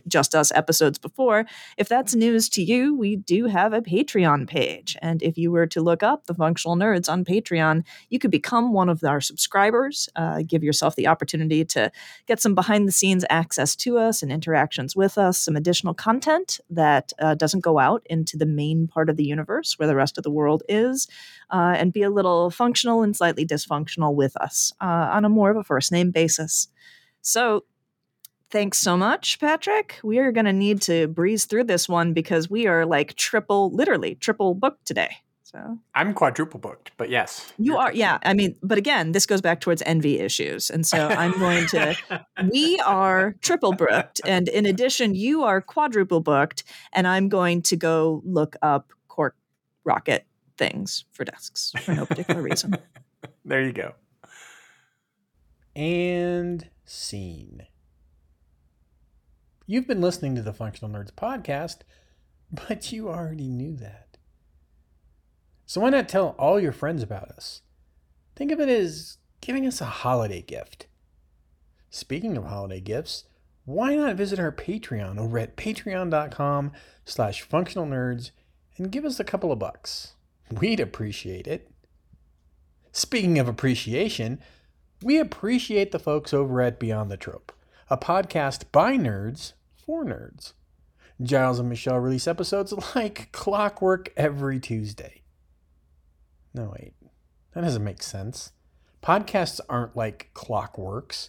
just 0.07 0.35
us 0.35 0.53
episodes 0.53 0.99
before, 0.99 1.47
if 1.77 1.89
that's 1.89 2.15
news 2.15 2.49
to 2.51 2.63
you, 2.63 2.95
we 2.95 3.17
do 3.17 3.47
have 3.47 3.73
a 3.73 3.83
Patreon 3.83 4.49
page. 4.49 4.97
And 5.03 5.23
if 5.23 5.39
you 5.39 5.51
were 5.51 5.67
to 5.69 5.81
look 5.81 6.03
up 6.03 6.27
the 6.27 6.35
Functional 6.35 6.77
Nerds 6.77 7.09
on 7.09 7.25
Patreon, 7.25 7.85
you 8.11 8.19
could 8.19 8.31
become 8.31 8.73
one 8.73 8.89
of 8.89 9.03
our 9.05 9.21
subscribers, 9.21 10.09
uh, 10.17 10.43
give 10.47 10.65
yourself 10.65 10.97
the 10.97 11.07
opportunity 11.07 11.65
to 11.65 11.91
get 12.27 12.41
some 12.41 12.55
behind 12.55 12.89
the 12.89 12.93
scenes 12.93 13.25
access 13.31 13.77
to 13.77 13.99
us 13.99 14.23
and 14.23 14.33
interactions 14.33 14.97
with 14.97 15.19
us, 15.19 15.39
some 15.39 15.57
additional 15.57 15.95
content 15.95 16.61
that 16.71 17.13
uh, 17.19 17.35
doesn't 17.35 17.61
go 17.61 17.79
out 17.79 18.03
into 18.07 18.37
the 18.37 18.47
main 18.47 18.87
part 18.87 19.09
of 19.09 19.17
the 19.17 19.25
universe 19.25 19.79
where 19.79 19.89
the 19.89 19.97
rest 19.97 20.19
of 20.19 20.25
the 20.25 20.31
world 20.31 20.63
is, 20.69 21.09
uh, 21.51 21.75
and 21.77 21.93
be 21.93 22.03
a 22.03 22.11
little 22.11 22.51
functional 22.51 23.03
and 23.03 23.17
slightly 23.17 23.47
dysfunctional 23.47 24.15
with 24.15 24.37
us 24.37 24.73
uh, 24.81 25.09
on 25.13 25.25
a 25.25 25.29
more 25.29 25.51
of 25.51 25.57
a 25.57 25.65
first 25.65 25.93
name 25.93 26.11
basis. 26.11 26.69
So, 27.21 27.65
Thanks 28.51 28.79
so 28.79 28.97
much, 28.97 29.41
Patrick. 29.41 29.99
We 30.05 30.19
are 30.19 30.31
going 30.31 30.45
to 30.45 30.53
need 30.53 30.81
to 30.83 31.09
breeze 31.09 31.47
through 31.47 31.65
this 31.65 31.89
one 31.89 32.13
because 32.13 32.49
we 32.49 32.67
are 32.67 32.87
like 32.87 33.15
triple, 33.15 33.71
literally 33.71 34.15
triple 34.15 34.55
booked 34.55 34.87
today. 34.87 35.17
So 35.43 35.79
I'm 35.95 36.13
quadruple 36.13 36.59
booked, 36.59 36.91
but 36.97 37.09
yes, 37.09 37.53
you 37.57 37.75
you're 37.75 37.93
yeah. 37.93 38.19
I 38.25 38.35
mean, 38.35 38.57
but 38.63 38.79
again, 38.79 39.13
this 39.13 39.27
goes 39.27 39.41
back 39.41 39.61
towards 39.61 39.81
envy 39.87 40.19
issues. 40.19 40.71
And 40.71 40.85
so 40.85 41.09
I'm 41.09 41.39
going 41.39 41.67
to, 41.69 41.97
we 42.51 42.79
are 42.81 43.37
triple 43.43 43.73
booked. 43.73 44.21
And 44.25 44.49
in 44.49 44.67
addition, 44.67 45.15
you 45.15 45.45
are 45.45 45.61
quadruple 45.61 46.21
booked. 46.21 46.65
And 46.93 47.07
I'm 47.07 47.29
going 47.29 47.63
to 47.63 47.77
go 47.77 48.23
look 48.25 48.57
up 48.61 48.93
cork 49.09 49.37
rocket 49.85 50.27
things 50.59 51.05
for 51.13 51.25
desks 51.25 51.73
for 51.81 51.95
no 51.95 52.07
particular 52.07 52.43
reason. 52.43 52.77
there 53.45 53.63
you 53.63 53.73
go. 53.73 53.95
And 55.77 56.69
scene. 56.85 57.67
You've 59.67 59.89
been 59.89 60.01
listening 60.01 60.37
to 60.37 60.43
the 60.43 60.53
Functional 60.53 60.95
Nerds 60.95 61.11
podcast, 61.11 61.79
but 62.69 62.93
you 62.93 63.09
already 63.09 63.49
knew 63.49 63.75
that. 63.77 64.17
So 65.65 65.81
why 65.81 65.91
not 65.91 66.09
tell 66.09 66.37
all 66.39 66.61
your 66.61 66.73
friends 66.73 67.03
about 67.03 67.31
us? 67.31 67.63
Think 68.37 68.53
of 68.53 68.61
it 68.61 68.69
as 68.69 69.19
giving 69.41 69.67
us 69.67 69.81
a 69.81 69.87
holiday 69.87 70.43
gift. 70.43 70.87
Speaking 71.91 72.37
of 72.37 72.45
holiday 72.45 72.81
gifts, 72.81 73.25
why 73.65 73.97
not 73.97 74.15
visit 74.15 74.39
our 74.39 74.53
Patreon 74.53 75.19
over 75.19 75.39
at 75.39 75.57
patreon.com 75.57 76.71
slash 77.05 77.43
functional 77.43 77.87
nerds 77.87 78.31
and 78.77 78.93
give 78.93 79.05
us 79.05 79.19
a 79.19 79.25
couple 79.25 79.51
of 79.51 79.59
bucks. 79.59 80.15
We'd 80.53 80.79
appreciate 80.79 81.49
it. 81.49 81.69
Speaking 82.93 83.39
of 83.41 83.49
appreciation, 83.49 84.39
we 85.03 85.19
appreciate 85.19 85.91
the 85.91 85.99
folks 85.99 86.33
over 86.33 86.61
at 86.61 86.79
Beyond 86.79 87.11
the 87.11 87.17
Trope, 87.17 87.53
a 87.89 87.97
podcast 87.97 88.65
by 88.73 88.97
nerds 88.97 89.53
for 89.77 90.05
nerds. 90.05 90.53
Giles 91.23 91.59
and 91.59 91.69
Michelle 91.69 91.99
release 91.99 92.27
episodes 92.27 92.73
like 92.95 93.31
clockwork 93.33 94.13
every 94.17 94.61
Tuesday. 94.61 95.23
No, 96.53 96.73
wait, 96.79 96.95
that 97.55 97.63
doesn't 97.63 97.85
make 97.85 98.03
sense. 98.03 98.53
Podcasts 99.03 99.61
aren't 99.69 99.97
like 99.97 100.31
clockworks. 100.35 101.29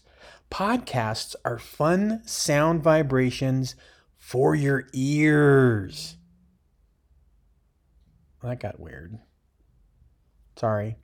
Podcasts 0.49 1.35
are 1.45 1.59
fun 1.59 2.21
sound 2.25 2.81
vibrations 2.81 3.75
for 4.17 4.55
your 4.55 4.87
ears. 4.93 6.17
That 8.41 8.59
got 8.59 8.79
weird. 8.79 9.19
Sorry. 10.55 10.95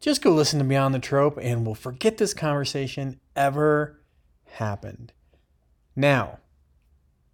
Just 0.00 0.22
go 0.22 0.30
listen 0.30 0.58
to 0.60 0.64
Beyond 0.64 0.94
the 0.94 0.98
Trope 0.98 1.38
and 1.42 1.66
we'll 1.66 1.74
forget 1.74 2.18
this 2.18 2.32
conversation 2.32 3.20
ever 3.34 4.00
happened. 4.56 5.12
Now, 5.94 6.40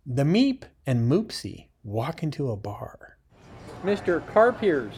the 0.07 0.25
Meep 0.25 0.65
and 0.87 1.11
Moopsie 1.11 1.69
walk 1.83 2.23
into 2.23 2.51
a 2.51 2.57
bar. 2.57 3.19
Mr. 3.83 4.25
Carpiers. 4.33 4.95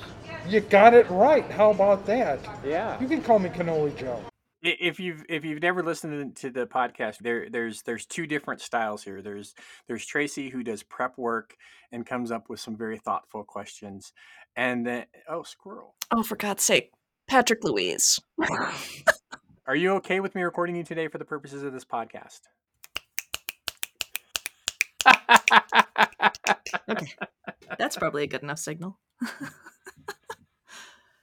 You 0.48 0.60
got 0.60 0.92
it 0.92 1.08
right. 1.08 1.50
How 1.50 1.70
about 1.70 2.04
that? 2.06 2.38
Yeah. 2.64 3.00
You 3.00 3.08
can 3.08 3.22
call 3.22 3.38
me 3.38 3.48
Cannoli 3.48 3.96
Joe. 3.96 4.22
If 4.62 4.98
you've 4.98 5.24
if 5.28 5.44
you've 5.44 5.60
never 5.60 5.82
listened 5.82 6.36
to 6.36 6.50
the 6.50 6.66
podcast, 6.66 7.18
there 7.18 7.48
there's 7.50 7.82
there's 7.82 8.06
two 8.06 8.26
different 8.26 8.62
styles 8.62 9.04
here. 9.04 9.20
There's 9.20 9.54
there's 9.88 10.06
Tracy 10.06 10.48
who 10.48 10.62
does 10.62 10.82
prep 10.82 11.18
work 11.18 11.54
and 11.92 12.06
comes 12.06 12.30
up 12.30 12.48
with 12.48 12.60
some 12.60 12.74
very 12.74 12.96
thoughtful 12.96 13.44
questions, 13.44 14.12
and 14.56 14.86
then 14.86 15.04
oh 15.28 15.42
squirrel, 15.42 15.94
oh, 16.10 16.22
for 16.22 16.36
God's 16.36 16.62
sake. 16.62 16.92
Patrick 17.26 17.62
Louise. 17.62 18.20
are 19.66 19.76
you 19.76 19.92
okay 19.94 20.20
with 20.20 20.34
me 20.34 20.42
recording 20.42 20.76
you 20.76 20.84
today 20.84 21.08
for 21.08 21.18
the 21.18 21.24
purposes 21.24 21.62
of 21.62 21.72
this 21.72 21.84
podcast? 21.84 22.40
okay. 26.88 27.12
That's 27.78 27.96
probably 27.96 28.24
a 28.24 28.26
good 28.26 28.42
enough 28.42 28.58
signal. 28.58 28.98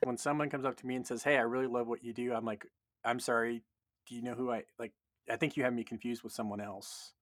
when 0.03 0.17
someone 0.17 0.49
comes 0.49 0.65
up 0.65 0.77
to 0.77 0.87
me 0.87 0.95
and 0.95 1.05
says, 1.05 1.23
"Hey, 1.23 1.37
I 1.37 1.41
really 1.41 1.67
love 1.67 1.87
what 1.87 2.03
you 2.03 2.13
do," 2.13 2.33
I'm 2.33 2.45
like, 2.45 2.65
"I'm 3.05 3.19
sorry. 3.19 3.63
Do 4.07 4.15
you 4.15 4.21
know 4.21 4.33
who 4.33 4.51
I 4.51 4.63
like? 4.79 4.93
I 5.29 5.35
think 5.35 5.55
you 5.55 5.63
have 5.63 5.73
me 5.73 5.83
confused 5.83 6.23
with 6.23 6.33
someone 6.33 6.61
else." 6.61 7.13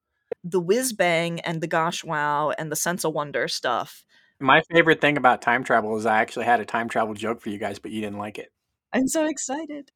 the 0.44 0.60
whiz 0.60 0.94
bang 0.94 1.40
and 1.42 1.62
the 1.62 1.68
gosh 1.68 2.04
wow 2.04 2.52
and 2.52 2.72
the 2.72 2.76
sense 2.76 3.04
of 3.04 3.14
wonder 3.14 3.48
stuff. 3.48 4.06
My 4.40 4.62
favorite 4.72 5.02
thing 5.02 5.18
about 5.18 5.42
time 5.42 5.64
travel 5.64 5.98
is 5.98 6.06
I 6.06 6.22
actually 6.22 6.46
had 6.46 6.60
a 6.60 6.66
time 6.66 6.88
travel 6.88 7.14
joke 7.14 7.42
for 7.42 7.50
you 7.50 7.58
guys, 7.58 7.80
but 7.80 7.92
you 7.92 8.02
didn't 8.02 8.20
like 8.20 8.38
it. 8.38 8.52
I'm 8.94 9.08
so 9.08 9.26
excited. 9.26 9.92